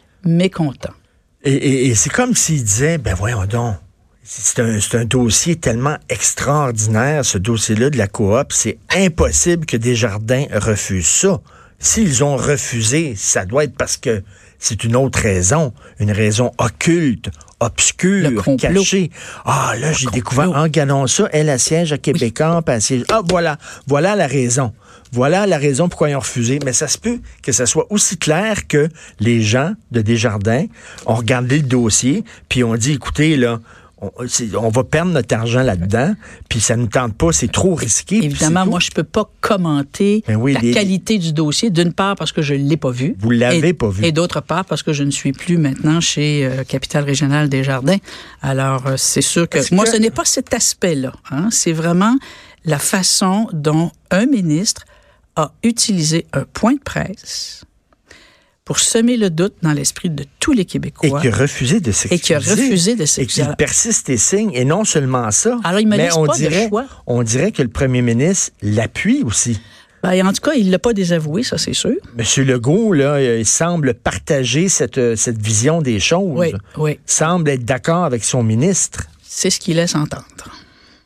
et, 1.43 1.95
c'est 1.95 2.09
comme 2.09 2.35
s'il 2.35 2.63
disait, 2.63 2.97
ben 2.97 3.15
voyons 3.15 3.45
donc, 3.45 3.75
c'est 4.23 4.59
un, 4.59 4.77
un, 4.93 5.05
dossier 5.05 5.55
tellement 5.55 5.97
extraordinaire, 6.09 7.25
ce 7.25 7.37
dossier-là 7.37 7.89
de 7.89 7.97
la 7.97 8.07
coop, 8.07 8.51
c'est 8.51 8.77
impossible 8.93 9.65
que 9.65 9.77
Desjardins 9.77 10.45
refusent 10.53 11.07
ça. 11.07 11.41
S'ils 11.79 12.23
ont 12.23 12.35
refusé, 12.35 13.15
ça 13.15 13.45
doit 13.45 13.63
être 13.63 13.75
parce 13.75 13.95
que 13.97 14.21
c'est 14.59 14.83
une 14.83 14.95
autre 14.95 15.19
raison, 15.19 15.73
une 15.99 16.11
raison 16.11 16.51
occulte, 16.57 17.29
obscure, 17.59 18.43
cachée. 18.57 19.09
Ah, 19.45 19.73
là, 19.79 19.91
j'ai 19.93 20.07
découvert, 20.07 20.51
en 20.51 20.67
gagnant 20.67 21.07
ça, 21.07 21.27
elle, 21.31 21.49
a 21.49 21.57
siège 21.57 21.93
à 21.93 21.97
Québécois, 21.97 22.61
oui. 22.67 23.03
Ah, 23.09 23.21
voilà, 23.27 23.57
voilà 23.87 24.15
la 24.15 24.27
raison. 24.27 24.73
Voilà 25.11 25.47
la 25.47 25.57
raison 25.57 25.89
pourquoi 25.89 26.09
ils 26.09 26.15
ont 26.15 26.19
refusé. 26.19 26.59
Mais 26.63 26.73
ça 26.73 26.87
se 26.87 26.97
peut 26.97 27.19
que 27.41 27.51
ça 27.51 27.65
soit 27.65 27.87
aussi 27.89 28.17
clair 28.17 28.67
que 28.67 28.89
les 29.19 29.41
gens 29.41 29.73
de 29.91 30.01
Desjardins 30.01 30.65
ont 31.05 31.15
regardé 31.15 31.57
le 31.57 31.63
dossier, 31.63 32.23
puis 32.47 32.63
ont 32.63 32.75
dit, 32.75 32.93
écoutez, 32.93 33.35
là, 33.35 33.59
on, 34.01 34.69
va 34.69 34.83
perdre 34.83 35.11
notre 35.11 35.35
argent 35.35 35.61
là-dedans, 35.61 36.13
puis 36.47 36.61
ça 36.61 36.75
ne 36.75 36.83
nous 36.83 36.87
tente 36.87 37.15
pas, 37.15 37.31
c'est 37.31 37.51
trop 37.51 37.75
risqué. 37.75 38.23
Évidemment, 38.23 38.65
moi, 38.65 38.79
je 38.79 38.91
peux 38.91 39.03
pas 39.03 39.29
commenter 39.41 40.23
ben 40.27 40.41
la 40.45 40.59
qualité 40.59 41.17
du 41.17 41.33
dossier, 41.33 41.69
d'une 41.69 41.93
part 41.93 42.15
parce 42.15 42.31
que 42.31 42.41
je 42.41 42.53
ne 42.53 42.67
l'ai 42.67 42.77
pas 42.77 42.91
vu. 42.91 43.15
Vous 43.19 43.31
l'avez 43.31 43.73
pas 43.73 43.89
vu. 43.89 44.05
Et 44.05 44.11
d'autre 44.11 44.41
part 44.41 44.65
parce 44.65 44.83
que 44.83 44.93
je 44.93 45.03
ne 45.03 45.11
suis 45.11 45.33
plus 45.33 45.57
maintenant 45.57 45.99
chez 45.99 46.45
euh, 46.45 46.63
Capital 46.63 47.03
Régional 47.03 47.49
des 47.49 47.63
Jardins. 47.63 47.97
Alors, 48.41 48.87
euh, 48.87 48.93
c'est 48.97 49.21
sûr 49.21 49.49
que 49.49 49.59
moi, 49.73 49.85
ce 49.85 49.97
n'est 49.97 50.11
pas 50.11 50.25
cet 50.25 50.53
aspect-là. 50.53 51.13
Hein. 51.31 51.49
C'est 51.51 51.73
vraiment 51.73 52.15
la 52.65 52.79
façon 52.79 53.47
dont 53.51 53.91
un 54.11 54.25
ministre 54.25 54.85
a 55.35 55.51
utilisé 55.63 56.25
un 56.33 56.43
point 56.43 56.73
de 56.73 56.83
presse 56.83 57.63
pour 58.69 58.77
semer 58.77 59.17
le 59.17 59.31
doute 59.31 59.55
dans 59.63 59.73
l'esprit 59.73 60.11
de 60.11 60.25
tous 60.39 60.53
les 60.53 60.63
Québécois. 60.63 61.09
Et 61.09 61.21
qui 61.21 61.27
a 61.27 61.35
refusé 61.35 61.79
de 61.79 61.91
s'excuser. 61.91 62.15
Et 62.15 62.19
qui 62.19 62.33
a 62.35 62.37
refusé 62.37 62.95
de 62.95 63.03
s'excuser. 63.03 63.41
Et 63.41 63.49
qui 63.49 63.55
persiste 63.55 64.09
et 64.11 64.17
signe, 64.17 64.51
et 64.53 64.63
non 64.63 64.83
seulement 64.83 65.31
ça. 65.31 65.59
Alors, 65.63 65.79
il 65.79 65.87
mais 65.87 66.15
on 66.15 66.27
pas 66.27 66.35
dirait, 66.35 66.65
de 66.65 66.69
choix. 66.69 66.85
On 67.07 67.23
dirait 67.23 67.51
que 67.51 67.63
le 67.63 67.69
premier 67.69 68.03
ministre 68.03 68.51
l'appuie 68.61 69.23
aussi. 69.23 69.59
Ben, 70.03 70.23
en 70.23 70.31
tout 70.33 70.41
cas, 70.41 70.53
il 70.53 70.67
ne 70.67 70.71
l'a 70.71 70.77
pas 70.77 70.93
désavoué, 70.93 71.41
ça 71.41 71.57
c'est 71.57 71.73
sûr. 71.73 71.95
Monsieur 72.15 72.43
Legault, 72.43 72.93
là, 72.93 73.19
il 73.39 73.43
semble 73.43 73.95
partager 73.95 74.69
cette, 74.69 75.15
cette 75.15 75.41
vision 75.41 75.81
des 75.81 75.99
choses. 75.99 76.37
Oui, 76.37 76.53
oui. 76.77 76.91
Il 76.91 77.11
semble 77.11 77.49
être 77.49 77.65
d'accord 77.65 78.03
avec 78.03 78.23
son 78.23 78.43
ministre. 78.43 79.07
C'est 79.23 79.49
ce 79.49 79.59
qu'il 79.59 79.77
laisse 79.77 79.95
entendre. 79.95 80.27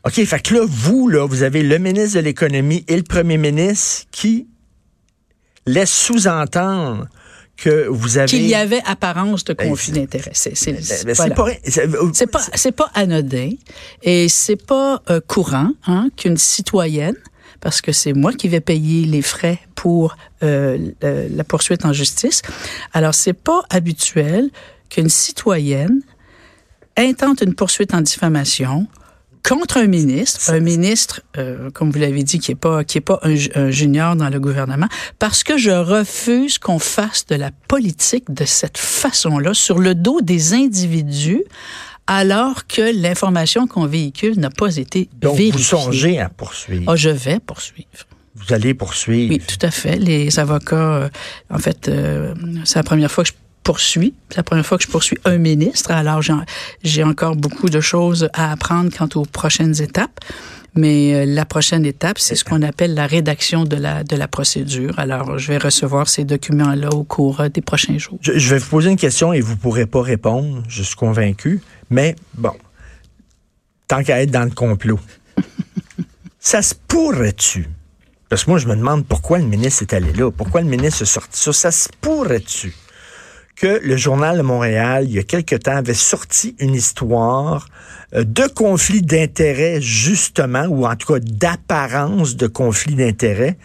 OK, 0.04 0.22
fait 0.22 0.42
que 0.42 0.52
là, 0.52 0.66
vous, 0.68 1.08
là, 1.08 1.26
vous 1.26 1.42
avez 1.42 1.62
le 1.62 1.78
ministre 1.78 2.18
de 2.18 2.24
l'Économie 2.24 2.84
et 2.88 2.96
le 2.98 3.04
premier 3.04 3.38
ministre 3.38 4.04
qui 4.10 4.48
laissent 5.64 5.90
sous-entendre 5.90 7.06
que 7.56 7.86
vous 7.88 8.18
avez... 8.18 8.28
Qu'il 8.28 8.46
y 8.46 8.54
avait 8.54 8.82
apparence 8.84 9.44
de 9.44 9.52
conflit 9.52 9.92
d'intérêts. 9.92 10.32
C'est 10.34 10.50
pas, 12.26 12.40
c'est 12.54 12.72
pas, 12.72 12.90
anodin 12.94 13.50
et 14.02 14.28
c'est 14.28 14.56
pas 14.56 15.02
euh, 15.10 15.20
courant 15.26 15.70
hein, 15.86 16.08
qu'une 16.16 16.36
citoyenne, 16.36 17.16
parce 17.60 17.80
que 17.80 17.92
c'est 17.92 18.12
moi 18.12 18.32
qui 18.32 18.48
vais 18.48 18.60
payer 18.60 19.06
les 19.06 19.22
frais 19.22 19.58
pour 19.74 20.16
euh, 20.42 20.90
la 21.00 21.44
poursuite 21.44 21.84
en 21.84 21.92
justice. 21.92 22.42
Alors 22.92 23.14
c'est 23.14 23.32
pas 23.32 23.62
habituel 23.70 24.50
qu'une 24.90 25.08
citoyenne 25.08 26.00
intente 26.96 27.40
une 27.40 27.54
poursuite 27.54 27.94
en 27.94 28.00
diffamation 28.00 28.86
contre 29.46 29.76
un 29.76 29.86
ministre, 29.86 30.50
un 30.50 30.60
ministre, 30.60 31.20
euh, 31.36 31.70
comme 31.70 31.90
vous 31.90 31.98
l'avez 31.98 32.22
dit, 32.22 32.38
qui 32.38 32.52
est 32.52 32.56
pas 32.56 32.82
qui 32.82 32.98
est 32.98 33.02
pas 33.02 33.20
un, 33.22 33.70
junior 33.70 34.16
dans 34.16 34.30
le 34.30 34.40
gouvernement, 34.40 34.88
parce 35.18 35.44
que 35.44 35.58
je 35.58 35.70
refuse 35.70 36.58
qu'on 36.58 36.78
fasse 36.78 37.26
de 37.26 37.34
la 37.36 37.50
politique 37.68 38.32
de 38.32 38.44
cette 38.44 38.78
façon-là 38.78 39.54
sur 39.54 39.78
le 39.78 39.94
dos 39.94 40.20
des 40.22 40.54
individus, 40.54 41.44
alors 42.06 42.66
que 42.66 43.00
l'information 43.00 43.66
qu'on 43.66 43.86
véhicule 43.86 44.38
n'a 44.38 44.50
pas 44.50 44.76
été 44.76 45.08
Donc, 45.20 45.36
vérifiée. 45.36 45.52
vous 45.52 45.58
songez 45.58 46.18
à 46.18 46.30
poursuivre. 46.30 46.84
Ah, 46.86 46.96
je 46.96 47.10
vais 47.10 47.38
poursuivre. 47.38 47.88
Vous 48.36 48.52
allez 48.52 48.74
poursuivre. 48.74 49.32
Oui, 49.32 49.40
tout 49.40 49.64
à 49.64 49.70
fait. 49.70 49.96
Les 49.96 50.38
avocats, 50.38 50.94
euh, 50.94 51.08
en 51.50 51.58
fait, 51.58 51.88
euh, 51.88 52.34
c'est 52.64 52.78
la 52.78 52.82
première 52.82 53.10
fois 53.10 53.24
que 53.24 53.30
je 53.30 53.43
poursuis. 53.64 54.14
C'est 54.28 54.36
la 54.36 54.42
première 54.44 54.64
fois 54.64 54.78
que 54.78 54.84
je 54.84 54.88
poursuis 54.88 55.18
un 55.24 55.38
ministre. 55.38 55.90
Alors, 55.90 56.20
j'ai 56.82 57.02
encore 57.02 57.34
beaucoup 57.34 57.68
de 57.68 57.80
choses 57.80 58.28
à 58.32 58.52
apprendre 58.52 58.90
quant 58.96 59.08
aux 59.20 59.24
prochaines 59.24 59.82
étapes. 59.82 60.20
Mais 60.76 61.14
euh, 61.14 61.24
la 61.24 61.44
prochaine 61.44 61.86
étape, 61.86 62.18
c'est 62.18 62.34
ce 62.34 62.44
qu'on 62.44 62.62
appelle 62.62 62.94
la 62.94 63.06
rédaction 63.06 63.64
de 63.64 63.76
la, 63.76 64.02
de 64.02 64.16
la 64.16 64.26
procédure. 64.26 64.98
Alors, 64.98 65.38
je 65.38 65.48
vais 65.48 65.58
recevoir 65.58 66.08
ces 66.08 66.24
documents-là 66.24 66.90
au 66.90 67.04
cours 67.04 67.40
euh, 67.40 67.48
des 67.48 67.60
prochains 67.60 67.96
jours. 67.96 68.18
Je, 68.20 68.32
vais 68.32 68.58
vous 68.58 68.68
poser 68.68 68.90
une 68.90 68.96
question 68.96 69.32
et 69.32 69.40
vous 69.40 69.56
pourrez 69.56 69.86
pas 69.86 70.02
répondre, 70.02 70.64
je 70.68 70.82
suis 70.82 70.96
convaincu. 70.96 71.62
Mais 71.90 72.16
bon, 72.36 72.54
tant 73.86 74.02
qu'à 74.02 74.20
être 74.20 74.32
dans 74.32 74.44
le 74.44 74.50
complot, 74.50 74.98
ça 76.40 76.60
se 76.60 76.74
pourrait-tu? 76.88 77.68
Parce 78.28 78.44
que 78.44 78.50
moi, 78.50 78.58
je 78.58 78.66
me 78.66 78.74
demande 78.74 79.06
pourquoi 79.06 79.38
le 79.38 79.44
ministre 79.44 79.82
est 79.82 79.92
allé 79.92 80.12
là, 80.12 80.32
pourquoi 80.32 80.60
le 80.60 80.66
ministre 80.66 81.02
est 81.02 81.06
sorti 81.06 81.38
ça. 81.38 81.52
Ça 81.52 81.70
se 81.70 81.88
pourrait-tu? 82.00 82.74
Que 83.56 83.80
le 83.82 83.96
Journal 83.96 84.36
de 84.36 84.42
Montréal, 84.42 85.04
il 85.08 85.14
y 85.14 85.18
a 85.18 85.22
quelque 85.22 85.56
temps, 85.56 85.76
avait 85.76 85.94
sorti 85.94 86.56
une 86.58 86.74
histoire 86.74 87.68
euh, 88.14 88.24
de 88.24 88.46
conflit 88.46 89.02
d'intérêts, 89.02 89.80
justement, 89.80 90.64
ou 90.66 90.86
en 90.86 90.96
tout 90.96 91.12
cas 91.12 91.20
d'apparence 91.20 92.36
de 92.36 92.46
conflit 92.46 92.94
d'intérêts. 92.94 93.56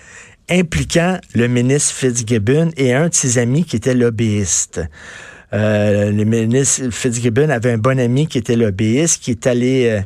impliquant 0.51 1.19
le 1.35 1.47
ministre 1.47 1.93
Fitzgibbon 1.93 2.71
et 2.75 2.93
un 2.93 3.09
de 3.09 3.13
ses 3.13 3.37
amis 3.37 3.65
qui 3.65 3.75
était 3.75 3.93
lobbyiste. 3.93 4.81
Euh, 5.53 6.11
le 6.11 6.23
ministre 6.25 6.89
Fitzgibbon 6.91 7.49
avait 7.49 7.71
un 7.71 7.77
bon 7.77 7.99
ami 7.99 8.27
qui 8.27 8.37
était 8.37 8.55
lobbyiste, 8.55 9.21
qui 9.21 9.31
est 9.31 9.47
allé, 9.47 9.89
euh, 9.89 10.01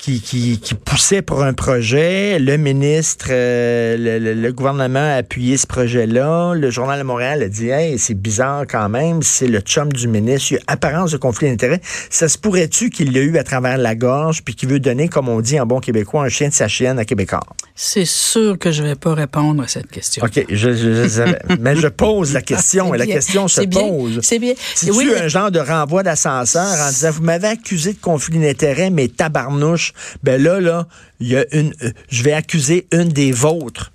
qui, 0.00 0.20
qui, 0.20 0.58
qui, 0.58 0.74
poussait 0.74 1.20
pour 1.20 1.42
un 1.42 1.52
projet. 1.52 2.38
Le 2.38 2.56
ministre, 2.56 3.26
euh, 3.30 4.18
le, 4.18 4.52
gouvernement 4.52 4.98
a 4.98 5.16
appuyé 5.16 5.58
ce 5.58 5.66
projet-là. 5.66 6.54
Le 6.54 6.70
Journal 6.70 6.98
de 6.98 7.04
Montréal 7.04 7.42
a 7.42 7.48
dit, 7.48 7.68
hey, 7.68 7.98
c'est 7.98 8.14
bizarre 8.14 8.64
quand 8.68 8.88
même, 8.88 9.22
c'est 9.22 9.46
le 9.46 9.60
chum 9.60 9.92
du 9.92 10.08
ministre. 10.08 10.52
Il 10.52 10.54
y 10.54 10.58
a 10.58 10.62
apparence 10.68 11.12
de 11.12 11.18
conflit 11.18 11.50
d'intérêts. 11.50 11.80
Ça 12.08 12.28
se 12.28 12.38
pourrait-tu 12.38 12.88
qu'il 12.88 13.12
l'a 13.12 13.20
eu 13.20 13.36
à 13.36 13.44
travers 13.44 13.76
la 13.76 13.94
gorge, 13.94 14.42
puis 14.42 14.54
qu'il 14.54 14.70
veut 14.70 14.80
donner, 14.80 15.08
comme 15.08 15.28
on 15.28 15.40
dit 15.40 15.60
en 15.60 15.66
bon 15.66 15.80
québécois, 15.80 16.24
un 16.24 16.28
chien 16.30 16.48
de 16.48 16.54
sa 16.54 16.66
chienne 16.66 16.98
à 16.98 17.04
Québécois? 17.04 17.40
C'est 17.74 18.06
sûr 18.06 18.58
que 18.58 18.70
je 18.70 18.82
vais 18.82 18.94
pas 18.94 19.14
répondre 19.14 19.62
à 19.62 19.68
cette 19.68 19.90
question. 19.90 20.24
OK, 20.24 20.44
je, 20.48 20.72
je, 20.72 21.56
mais 21.60 21.76
je 21.76 21.88
pose 21.88 22.32
la 22.32 22.42
question 22.42 22.94
et 22.94 22.98
la 22.98 23.06
question 23.06 23.48
se 23.48 23.62
pose. 23.62 24.20
C'est 24.22 24.38
bien. 24.38 24.54
C'est 24.74 24.90
oui, 24.90 25.10
un 25.18 25.28
genre 25.28 25.50
de 25.50 25.60
renvoi 25.60 26.02
d'ascenseur 26.02 26.62
en 26.62 26.88
disant, 26.88 27.10
vous 27.10 27.22
m'avez 27.22 27.48
accusé 27.48 27.92
de 27.92 27.98
conflit 27.98 28.38
d'intérêts, 28.38 28.90
mais 28.90 29.08
tabarnouche, 29.08 29.89
ben 30.22 30.42
là, 30.42 30.60
là, 30.60 30.86
il 31.20 31.28
y 31.28 31.36
a 31.36 31.44
une, 31.52 31.72
euh, 31.82 31.90
je 32.08 32.22
vais 32.22 32.32
accuser 32.32 32.86
une 32.92 33.08
des 33.08 33.32
vôtres 33.32 33.92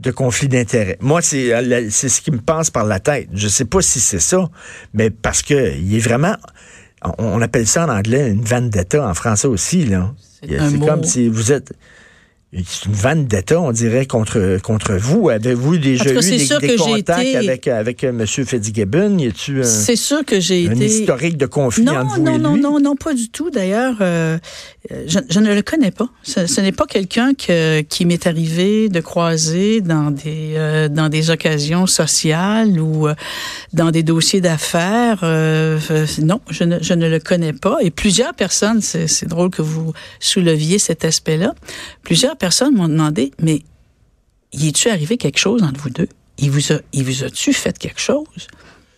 de 0.00 0.10
conflit 0.10 0.48
d'intérêts. 0.48 0.98
Moi, 1.00 1.22
c'est 1.22 1.54
euh, 1.54 1.88
c'est 1.90 2.08
ce 2.08 2.20
qui 2.20 2.30
me 2.30 2.40
passe 2.40 2.70
par 2.70 2.84
la 2.84 3.00
tête. 3.00 3.28
Je 3.32 3.48
sais 3.48 3.64
pas 3.64 3.80
si 3.80 4.00
c'est 4.00 4.20
ça, 4.20 4.48
mais 4.94 5.10
parce 5.10 5.42
que 5.42 5.76
il 5.76 5.96
est 5.96 6.00
vraiment, 6.00 6.36
on, 7.18 7.40
appelle 7.40 7.66
ça 7.66 7.86
en 7.86 7.88
anglais 7.88 8.30
une 8.30 8.44
vendetta, 8.44 9.06
en 9.06 9.14
français 9.14 9.48
aussi 9.48 9.84
là. 9.84 10.12
C'est 10.42 10.78
comme 10.78 11.02
si 11.02 11.28
vous 11.28 11.50
êtes 11.50 11.72
c'est 12.52 12.86
une 12.86 12.92
vanne 12.92 13.26
d'État, 13.26 13.60
on 13.60 13.72
dirait, 13.72 14.06
contre, 14.06 14.58
contre 14.62 14.94
vous. 14.94 15.28
Avez-vous 15.28 15.78
déjà 15.78 16.12
eu 16.12 16.14
des, 16.60 16.76
contacts 16.76 17.34
avec, 17.34 17.66
avec 17.66 18.04
euh, 18.04 18.10
M. 18.10 18.24
Fitzgibbon? 18.24 19.18
Y 19.18 19.26
a-tu 19.26 19.60
c'est 19.64 19.96
sûr 19.96 20.24
que 20.24 20.38
j'ai 20.38 20.68
un 20.68 20.74
historique 20.74 21.36
de 21.36 21.46
conflit 21.46 21.84
non, 21.84 21.96
entre 21.96 22.14
vous 22.14 22.22
non, 22.22 22.32
et 22.32 22.36
lui? 22.36 22.42
Non, 22.42 22.56
non, 22.56 22.80
non, 22.80 22.94
pas 22.94 23.14
du 23.14 23.30
tout. 23.30 23.50
D'ailleurs, 23.50 23.96
euh, 24.00 24.38
je, 25.06 25.18
je, 25.28 25.40
ne 25.40 25.52
le 25.52 25.62
connais 25.62 25.90
pas. 25.90 26.08
Ce, 26.22 26.46
ce 26.46 26.60
n'est 26.60 26.72
pas 26.72 26.86
quelqu'un 26.86 27.32
qui 27.34 28.06
m'est 28.06 28.26
arrivé 28.28 28.88
de 28.88 29.00
croiser 29.00 29.80
dans 29.80 30.12
des, 30.12 30.54
euh, 30.54 30.88
dans 30.88 31.08
des 31.08 31.30
occasions 31.30 31.86
sociales 31.86 32.80
ou 32.80 33.08
dans 33.72 33.90
des 33.90 34.04
dossiers 34.04 34.40
d'affaires. 34.40 35.22
non, 36.22 36.40
je 36.50 36.62
ne, 36.62 36.78
je 36.80 36.94
ne 36.94 37.08
le 37.08 37.18
connais 37.18 37.52
pas. 37.52 37.78
Et 37.82 37.90
plusieurs 37.90 38.34
personnes, 38.34 38.80
c'est 38.80 39.26
drôle 39.26 39.50
que 39.50 39.62
vous 39.62 39.92
souleviez 40.20 40.78
cet 40.78 41.04
aspect-là, 41.04 41.52
plusieurs 42.04 42.35
personnes 42.36 42.74
m'ont 42.74 42.88
demandé, 42.88 43.32
mais 43.40 43.62
y 44.52 44.68
est-tu 44.68 44.88
arrivé 44.88 45.16
quelque 45.16 45.38
chose 45.38 45.62
entre 45.62 45.80
vous 45.80 45.90
deux? 45.90 46.08
Il 46.38 46.50
vous 46.50 46.72
a, 46.72 46.76
il 46.92 47.04
vous 47.04 47.24
a-tu 47.24 47.52
fait 47.52 47.78
quelque 47.78 48.00
chose? 48.00 48.48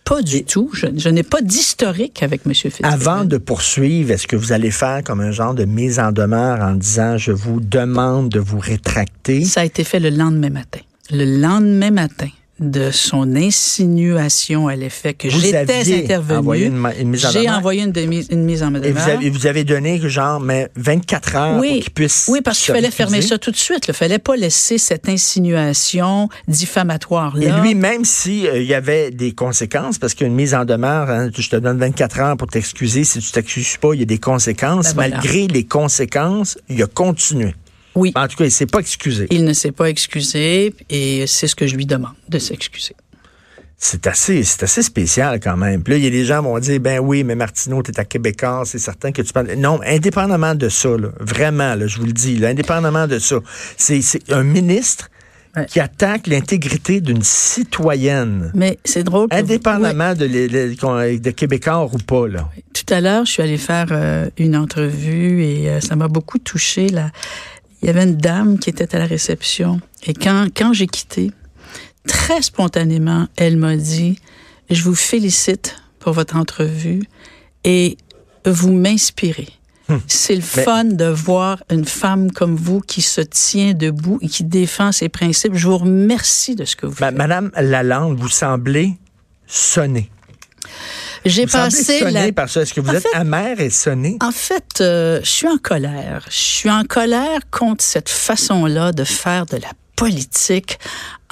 Pas 0.03 0.21
du 0.23 0.43
tout. 0.43 0.71
Je, 0.73 1.09
n'ai 1.09 1.23
pas 1.23 1.41
d'historique 1.41 2.23
avec 2.23 2.41
M. 2.45 2.53
Fitzgibbon. 2.53 2.89
Avant 2.89 3.25
de 3.25 3.37
poursuivre, 3.37 4.11
est-ce 4.11 4.27
que 4.27 4.35
vous 4.35 4.51
allez 4.51 4.71
faire 4.71 5.03
comme 5.03 5.21
un 5.21 5.31
genre 5.31 5.53
de 5.53 5.65
mise 5.65 5.99
en 5.99 6.11
demeure 6.11 6.61
en 6.61 6.73
disant 6.73 7.17
je 7.17 7.31
vous 7.31 7.59
demande 7.59 8.29
de 8.29 8.39
vous 8.39 8.57
rétracter? 8.57 9.45
Ça 9.45 9.61
a 9.61 9.65
été 9.65 9.83
fait 9.83 9.99
le 9.99 10.09
lendemain 10.09 10.49
matin. 10.49 10.79
Le 11.11 11.39
lendemain 11.39 11.91
matin, 11.91 12.29
de 12.59 12.91
son 12.91 13.35
insinuation 13.35 14.67
à 14.67 14.75
l'effet 14.75 15.13
que 15.13 15.29
j'étais 15.29 15.57
intervenu. 16.03 16.71
J'ai 17.15 17.49
envoyé 17.49 17.83
une, 17.83 17.93
une, 18.29 18.43
mise 18.43 18.63
en 18.63 18.71
demeure. 18.71 19.21
Et 19.21 19.29
vous, 19.29 19.47
avez, 19.47 19.63
donné 19.63 19.99
genre 20.09 20.39
mais 20.39 20.69
24 20.75 21.35
heures 21.35 21.59
oui, 21.59 21.69
pour 21.69 21.83
qu'il 21.83 21.93
puisse. 21.93 22.25
Oui, 22.29 22.41
parce 22.41 22.59
qu'il 22.59 22.73
fallait 22.73 22.91
fermer 22.91 23.21
ça 23.21 23.37
tout 23.37 23.51
de 23.51 23.55
suite. 23.55 23.87
Il 23.87 23.93
fallait 23.93 24.19
pas 24.19 24.35
laisser 24.35 24.77
cette 24.77 25.07
insinuation 25.09 26.29
diffamatoire 26.47 27.35
là. 27.37 27.59
Et 27.59 27.61
lui, 27.61 27.75
même 27.75 28.05
s'il 28.05 28.47
euh, 28.47 28.61
y 28.61 28.73
avait 28.73 29.11
des 29.11 29.31
conséquences, 29.31 29.97
parce 29.97 30.13
qu'une 30.13 30.33
mise 30.33 30.53
en 30.53 30.65
demeure, 30.65 31.09
hein, 31.09 31.29
je 31.35 31.49
te 31.49 31.55
donne 31.55 31.77
24 31.77 32.19
heures 32.19 32.37
pour 32.37 32.47
t'excuser. 32.47 33.03
Si 33.03 33.19
tu 33.19 33.31
t'excuses 33.31 33.77
pas, 33.77 33.93
il 33.93 33.99
y 33.99 34.03
a 34.03 34.05
des 34.05 34.17
conséquences. 34.17 34.93
Ben 34.95 35.09
Malgré 35.09 35.47
les 35.47 35.65
conséquences, 35.65 36.57
il 36.69 36.81
a 36.83 36.87
continué. 36.87 37.53
Oui. 37.95 38.11
En 38.15 38.27
tout 38.27 38.37
cas, 38.37 38.45
il 38.45 38.47
ne 38.47 38.51
s'est 38.51 38.65
pas 38.65 38.79
excusé. 38.79 39.27
Il 39.31 39.45
ne 39.45 39.53
s'est 39.53 39.71
pas 39.71 39.89
excusé 39.89 40.73
et 40.89 41.27
c'est 41.27 41.47
ce 41.47 41.55
que 41.55 41.67
je 41.67 41.75
lui 41.75 41.85
demande, 41.85 42.13
de 42.27 42.39
s'excuser. 42.39 42.95
C'est 43.81 44.07
assez, 44.07 44.43
c'est 44.43 44.63
assez 44.63 44.83
spécial 44.83 45.39
quand 45.39 45.55
même. 45.55 45.83
Puis 45.83 45.93
là, 45.93 45.97
il 45.97 46.03
y 46.03 46.07
a 46.07 46.09
des 46.09 46.25
gens 46.25 46.39
qui 46.39 46.49
vont 46.49 46.59
dire, 46.59 46.79
ben 46.81 46.99
oui, 46.99 47.23
mais 47.23 47.35
Martineau, 47.35 47.81
tu 47.81 47.91
es 47.91 47.99
à 47.99 48.03
Québécois, 48.03 48.63
c'est 48.65 48.77
certain 48.77 49.13
que 49.13 49.21
tu 49.21 49.31
parles. 49.31 49.53
Non, 49.57 49.79
indépendamment 49.85 50.53
de 50.53 50.67
ça, 50.67 50.89
vraiment, 51.21 51.75
là, 51.75 51.87
je 51.87 51.97
vous 51.97 52.05
le 52.05 52.11
dis, 52.11 52.45
indépendamment 52.45 53.07
de 53.07 53.19
ça, 53.19 53.37
c'est 53.77 54.01
un 54.31 54.43
ministre 54.43 55.09
qui 55.67 55.79
attaque 55.79 56.27
l'intégrité 56.27 57.01
d'une 57.01 57.23
citoyenne. 57.23 58.51
Mais 58.53 58.77
c'est 58.83 59.03
drôle. 59.03 59.27
Indépendamment 59.31 60.13
de, 60.13 60.27
de, 61.17 61.31
Québécois 61.31 61.89
ou 61.91 61.97
pas. 61.97 62.27
Là. 62.27 62.49
Tout 62.73 62.93
à 62.93 63.01
l'heure, 63.01 63.25
je 63.25 63.31
suis 63.31 63.43
allée 63.43 63.57
faire 63.57 63.87
euh, 63.91 64.29
une 64.37 64.55
entrevue 64.55 65.43
et 65.43 65.69
euh, 65.69 65.79
ça 65.79 65.95
m'a 65.95 66.07
beaucoup 66.07 66.37
touché. 66.37 66.89
Là 66.89 67.11
il 67.81 67.87
y 67.87 67.89
avait 67.89 68.03
une 68.03 68.17
dame 68.17 68.59
qui 68.59 68.69
était 68.69 68.95
à 68.95 68.99
la 68.99 69.05
réception. 69.05 69.79
Et 70.03 70.13
quand, 70.13 70.47
quand 70.55 70.73
j'ai 70.73 70.87
quitté, 70.87 71.31
très 72.07 72.41
spontanément, 72.41 73.27
elle 73.37 73.57
m'a 73.57 73.75
dit, 73.75 74.19
je 74.69 74.83
vous 74.83 74.95
félicite 74.95 75.77
pour 75.99 76.13
votre 76.13 76.35
entrevue 76.35 77.03
et 77.63 77.97
vous 78.45 78.71
m'inspirez. 78.71 79.49
Hum. 79.89 80.01
C'est 80.07 80.35
le 80.35 80.41
fun 80.41 80.83
de 80.83 81.05
voir 81.05 81.63
une 81.71 81.85
femme 81.85 82.31
comme 82.31 82.55
vous 82.55 82.79
qui 82.79 83.01
se 83.01 83.21
tient 83.21 83.73
debout 83.73 84.19
et 84.21 84.27
qui 84.27 84.43
défend 84.43 84.91
ses 84.91 85.09
principes. 85.09 85.55
Je 85.55 85.67
vous 85.67 85.79
remercie 85.79 86.55
de 86.55 86.63
ce 86.63 86.75
que 86.75 86.85
vous 86.85 86.93
faites. 86.93 87.15
Madame 87.15 87.51
Lalande, 87.55 88.17
vous 88.19 88.29
semblez 88.29 88.93
sonner. 89.47 90.11
J'ai 91.25 91.45
passé 91.45 92.09
la... 92.11 92.31
parce 92.31 92.57
Est-ce 92.57 92.73
que 92.73 92.81
vous 92.81 92.93
êtes 92.93 93.05
amère 93.13 93.59
et 93.59 93.69
sonné? 93.69 94.17
En 94.21 94.31
fait, 94.31 94.81
euh, 94.81 95.19
je 95.23 95.29
suis 95.29 95.47
en 95.47 95.57
colère. 95.57 96.25
Je 96.29 96.37
suis 96.37 96.69
en 96.69 96.83
colère 96.83 97.41
contre 97.51 97.83
cette 97.83 98.09
façon-là 98.09 98.91
de 98.91 99.03
faire 99.03 99.45
de 99.45 99.57
la 99.57 99.71
politique 99.95 100.79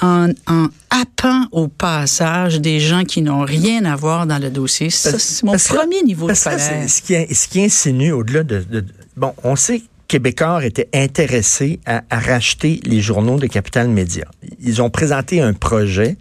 en, 0.02 0.28
en 0.46 0.66
happant 0.90 1.46
au 1.52 1.68
passage 1.68 2.60
des 2.60 2.80
gens 2.80 3.04
qui 3.04 3.22
n'ont 3.22 3.44
rien 3.44 3.86
à 3.86 3.96
voir 3.96 4.26
dans 4.26 4.38
le 4.38 4.50
dossier. 4.50 4.90
Ça, 4.90 5.18
c'est 5.18 5.42
mon 5.42 5.56
premier 5.56 6.02
niveau 6.02 6.28
de 6.28 6.34
colère. 6.34 6.88
ce, 6.88 7.00
qui, 7.00 7.34
ce 7.34 7.48
qui 7.48 7.64
insinue 7.64 8.12
au-delà 8.12 8.42
de, 8.42 8.60
de, 8.60 8.84
Bon, 9.16 9.32
on 9.42 9.56
sait 9.56 9.82
Québécois 10.06 10.64
était 10.64 10.88
intéressé 10.94 11.80
à, 11.86 12.02
à 12.08 12.18
racheter 12.18 12.80
les 12.84 13.00
journaux 13.00 13.38
de 13.38 13.46
Capital 13.46 13.88
Média. 13.88 14.24
Ils 14.60 14.80
ont 14.80 14.90
présenté 14.90 15.40
un 15.42 15.52
projet 15.52 16.16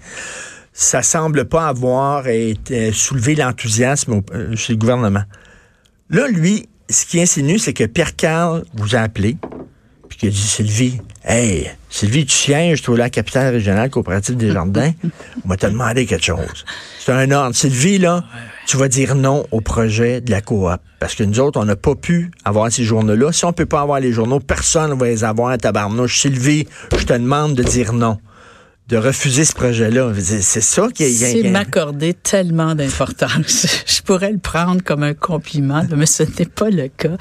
ça 0.79 1.01
semble 1.01 1.45
pas 1.45 1.67
avoir 1.67 2.27
été, 2.27 2.91
soulevé 2.91 3.33
l'enthousiasme 3.33 4.21
euh, 4.31 4.55
chez 4.55 4.73
le 4.73 4.77
gouvernement. 4.77 5.23
Là, 6.11 6.27
lui, 6.27 6.69
ce 6.87 7.07
qui 7.07 7.19
insinue, 7.19 7.57
c'est 7.57 7.73
que 7.73 7.85
Pierre 7.85 8.15
Carl 8.15 8.63
vous 8.75 8.95
a 8.95 8.99
appelé, 8.99 9.37
puis 10.07 10.19
qu'il 10.19 10.29
a 10.29 10.31
dit 10.31 10.37
Sylvie, 10.37 11.01
hey, 11.25 11.71
Sylvie, 11.89 12.27
tu 12.27 12.35
sièges, 12.35 12.83
toi, 12.83 12.95
la 12.95 13.09
capitale 13.09 13.55
régionale 13.55 13.89
coopérative 13.89 14.37
des 14.37 14.51
jardins, 14.51 14.91
on 15.45 15.49
va 15.49 15.57
te 15.57 15.65
demander 15.65 16.05
quelque 16.05 16.25
chose. 16.25 16.63
C'est 17.03 17.11
un 17.11 17.31
ordre. 17.31 17.55
Sylvie, 17.55 17.97
là, 17.97 18.23
tu 18.67 18.77
vas 18.77 18.87
dire 18.87 19.15
non 19.15 19.47
au 19.49 19.61
projet 19.61 20.21
de 20.21 20.29
la 20.29 20.41
coop. 20.41 20.69
Parce 20.99 21.15
que 21.15 21.23
nous 21.23 21.39
autres, 21.39 21.59
on 21.59 21.65
n'a 21.65 21.75
pas 21.75 21.95
pu 21.95 22.29
avoir 22.45 22.71
ces 22.71 22.83
journaux-là. 22.83 23.31
Si 23.31 23.45
on 23.45 23.53
peut 23.53 23.65
pas 23.65 23.81
avoir 23.81 23.99
les 23.99 24.11
journaux, 24.11 24.39
personne 24.39 24.91
ne 24.91 24.95
va 24.95 25.07
les 25.07 25.23
avoir 25.23 25.49
à 25.49 25.57
tabarnouche. 25.57 26.21
Sylvie, 26.21 26.67
je 26.95 27.03
te 27.03 27.13
demande 27.13 27.55
de 27.55 27.63
dire 27.63 27.93
non 27.93 28.19
de 28.89 28.95
refuser 28.95 29.43
ce 29.43 29.53
projet-là. 29.53 30.13
C'est 30.17 30.61
ça 30.61 30.87
qui 30.93 31.03
est... 31.03 31.09
C'est 31.09 31.49
m'accorder 31.49 32.13
tellement 32.13 32.73
d'importance. 32.73 33.83
Je 33.85 34.01
pourrais 34.01 34.31
le 34.31 34.37
prendre 34.37 34.81
comme 34.81 35.03
un 35.03 35.13
compliment, 35.13 35.83
mais 35.93 36.05
ce 36.05 36.23
n'est 36.23 36.45
pas 36.45 36.69
le 36.69 36.87
cas. 36.87 37.17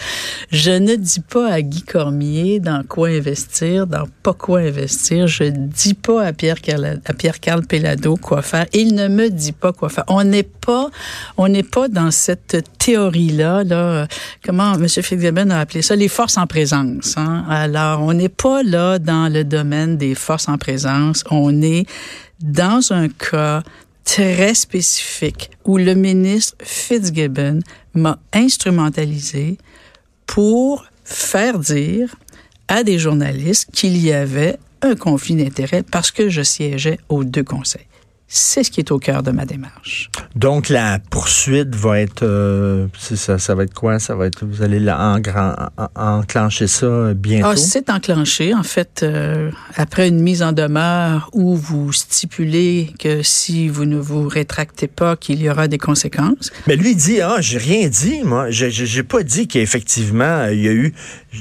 Je 0.53 0.71
ne 0.71 0.95
dis 0.95 1.21
pas 1.21 1.51
à 1.51 1.63
Guy 1.63 1.83
Cormier 1.83 2.61
dans 2.61 2.85
quoi 2.85 3.09
investir, 3.09 3.89
dans 3.89 4.07
pas 4.23 4.33
quoi 4.33 4.61
investir. 4.61 5.27
Je 5.27 5.45
dis 5.45 5.95
pas 5.95 6.25
à 6.25 6.33
Pierre 6.33 6.59
à 7.05 7.13
Pierre 7.13 7.41
Carl 7.41 7.67
Pelado 7.67 8.17
quoi 8.17 8.43
faire. 8.43 8.67
Il 8.73 8.95
ne 8.95 9.09
me 9.09 9.29
dit 9.29 9.53
pas 9.53 9.73
quoi 9.73 9.89
faire. 9.89 10.05
On 10.07 10.23
n'est 10.23 10.45
pas, 10.45 10.89
on 11.37 11.49
n'est 11.49 11.65
pas 11.65 11.89
dans 11.89 12.13
cette 12.13 12.65
théorie-là, 12.79 13.65
là. 13.65 14.07
Comment 14.45 14.75
M. 14.75 14.89
Fitzgibbon 14.89 15.51
a 15.51 15.59
appelé 15.59 15.83
ça? 15.83 15.97
Les 15.97 16.09
forces 16.09 16.37
en 16.37 16.47
présence. 16.47 17.17
Hein? 17.17 17.45
Alors, 17.49 18.03
on 18.03 18.13
n'est 18.13 18.29
pas 18.29 18.63
là 18.63 19.01
dans 19.01 19.33
le 19.33 19.43
domaine 19.43 19.97
des 19.97 20.15
forces 20.15 20.49
en 20.49 20.59
présence. 20.59 21.25
Dans 22.41 22.93
un 22.93 23.09
cas 23.09 23.63
très 24.05 24.55
spécifique 24.55 25.51
où 25.65 25.79
le 25.79 25.95
ministre 25.95 26.55
Fitzgibbon 26.63 27.61
m'a 27.95 28.19
instrumentalisé 28.33 29.59
pour 30.27 30.87
faire 31.05 31.59
dire 31.59 32.17
à 32.69 32.83
des 32.83 32.99
journalistes 32.99 33.69
qu'il 33.73 33.97
y 33.97 34.13
avait 34.13 34.59
un 34.83 34.95
conflit 34.95 35.35
d'intérêts 35.35 35.83
parce 35.83 36.11
que 36.11 36.29
je 36.29 36.43
siégeais 36.43 36.99
aux 37.09 37.25
deux 37.25 37.45
conseils. 37.45 37.87
C'est 38.29 38.65
ce 38.65 38.73
qui 38.73 38.81
est 38.81 38.91
au 38.91 38.99
cœur 38.99 39.23
de 39.23 39.31
ma 39.31 39.45
démarche. 39.45 40.11
Donc 40.35 40.69
la 40.69 40.99
poursuite 40.99 41.77
va 41.77 42.01
être, 42.01 42.25
euh, 42.25 42.89
ça, 42.99 43.39
ça 43.39 43.55
va 43.55 43.63
être 43.63 43.73
quoi? 43.73 44.01
Ça 44.01 44.17
va 44.17 44.27
être, 44.27 44.45
vous 44.45 44.63
allez 44.63 44.85
en, 44.91 45.21
enclencher 45.95 46.67
ça 46.67 47.15
bientôt? 47.15 47.51
Ah, 47.53 47.57
c'est 47.57 47.89
enclenché 47.89 48.53
en 48.53 48.65
fait 48.65 49.05
euh, 49.05 49.53
après 49.77 50.09
une 50.09 50.21
mise 50.21 50.43
en 50.43 50.51
demeure 50.51 51.31
où 51.35 51.55
vous 51.55 51.93
stipulez 51.93 52.93
que 52.99 53.23
si 53.23 53.69
vous 53.69 53.85
ne 53.85 53.97
vous 53.97 54.27
rétractez 54.27 54.89
pas, 54.89 55.15
qu'il 55.15 55.41
y 55.41 55.49
aura 55.49 55.69
des 55.69 55.79
conséquences. 55.79 56.51
Mais 56.67 56.75
lui 56.75 56.97
dit 56.97 57.21
ah 57.21 57.37
j'ai 57.39 57.59
rien 57.59 57.87
dit 57.87 58.23
moi, 58.25 58.51
j'ai 58.51 59.03
pas 59.05 59.23
dit 59.23 59.47
qu'effectivement 59.47 60.47
il 60.47 60.63
y 60.63 60.69
a 60.69 60.73
eu, 60.73 60.95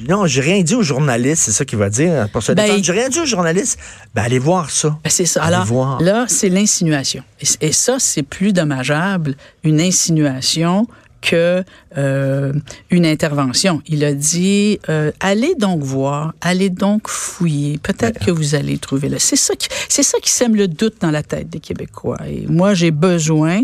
non 0.08 0.28
j'ai 0.28 0.42
rien 0.42 0.62
dit 0.62 0.76
aux 0.76 0.84
journalistes, 0.84 1.44
c'est 1.46 1.52
ça 1.52 1.66
qu'il 1.66 1.80
va 1.80 1.90
dire 1.90 2.30
pour 2.32 2.44
se 2.44 2.52
ben, 2.52 2.84
J'ai 2.84 2.92
rien 2.92 3.10
dit 3.10 3.20
aux 3.22 3.26
journalistes. 3.26 3.80
Ben 4.14 4.22
allez 4.22 4.40
voir 4.40 4.70
ça. 4.70 5.00
Ben, 5.04 5.10
c'est 5.10 5.26
ça. 5.26 5.44
Alors 5.44 6.00
là 6.00 6.26
c'est 6.28 6.50
l'incident 6.50 6.75
insinuation. 6.76 7.24
Et, 7.62 7.72
ça, 7.72 7.98
c'est 8.00 8.24
plus 8.24 8.52
dommageable, 8.52 9.36
une 9.64 9.80
insinuation 9.80 10.88
que 11.22 11.64
euh, 11.98 12.54
une 12.92 13.06
intervention. 13.06 13.82
Il 13.88 14.04
a 14.04 14.14
dit 14.14 14.80
euh, 14.90 15.12
allez 15.20 15.56
donc 15.56 15.82
voir, 15.82 16.34
allez 16.42 16.70
donc 16.70 17.08
fouiller. 17.08 17.80
Peut-être 17.80 18.24
que 18.24 18.30
vous 18.30 18.54
allez 18.54 18.78
trouver 18.78 19.10
là. 19.10 19.18
C'est 19.20 19.36
ça 19.38 19.56
qui 19.56 19.70
c'est 19.90 20.04
ça 20.04 20.20
qui 20.20 20.30
sème 20.30 20.56
le 20.56 20.68
doute 20.68 20.96
dans 21.02 21.12
la 21.12 21.24
tête 21.24 21.50
des 21.50 21.60
Québécois. 21.60 22.20
Et 22.28 22.46
moi, 22.48 22.74
j'ai 22.74 22.92
besoin 22.92 23.62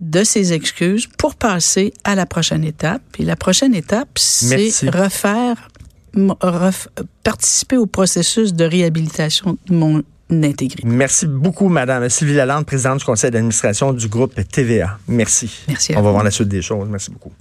de 0.00 0.24
ces 0.24 0.52
excuses 0.52 1.06
pour 1.06 1.36
passer 1.36 1.94
à 2.04 2.14
la 2.14 2.26
prochaine 2.26 2.64
étape. 2.64 3.02
Et 3.18 3.24
la 3.24 3.36
prochaine 3.36 3.74
étape, 3.74 4.18
c'est 4.18 4.90
refaire, 4.90 5.68
participer 7.22 7.78
au 7.78 7.86
processus 7.86 8.52
de 8.52 8.64
réhabilitation 8.64 9.56
de 9.66 9.74
mon 9.74 10.02
Merci 10.84 11.26
beaucoup, 11.26 11.68
Madame 11.68 12.08
Sylvie 12.08 12.34
Lalande, 12.34 12.66
présidente 12.66 12.98
du 12.98 13.04
conseil 13.04 13.30
d'administration 13.30 13.92
du 13.92 14.08
groupe 14.08 14.34
TVA. 14.50 14.98
Merci. 15.06 15.64
Merci. 15.68 15.94
On 15.96 16.02
va 16.02 16.10
voir 16.10 16.24
la 16.24 16.30
suite 16.30 16.48
des 16.48 16.62
choses. 16.62 16.88
Merci 16.88 17.10
beaucoup. 17.10 17.32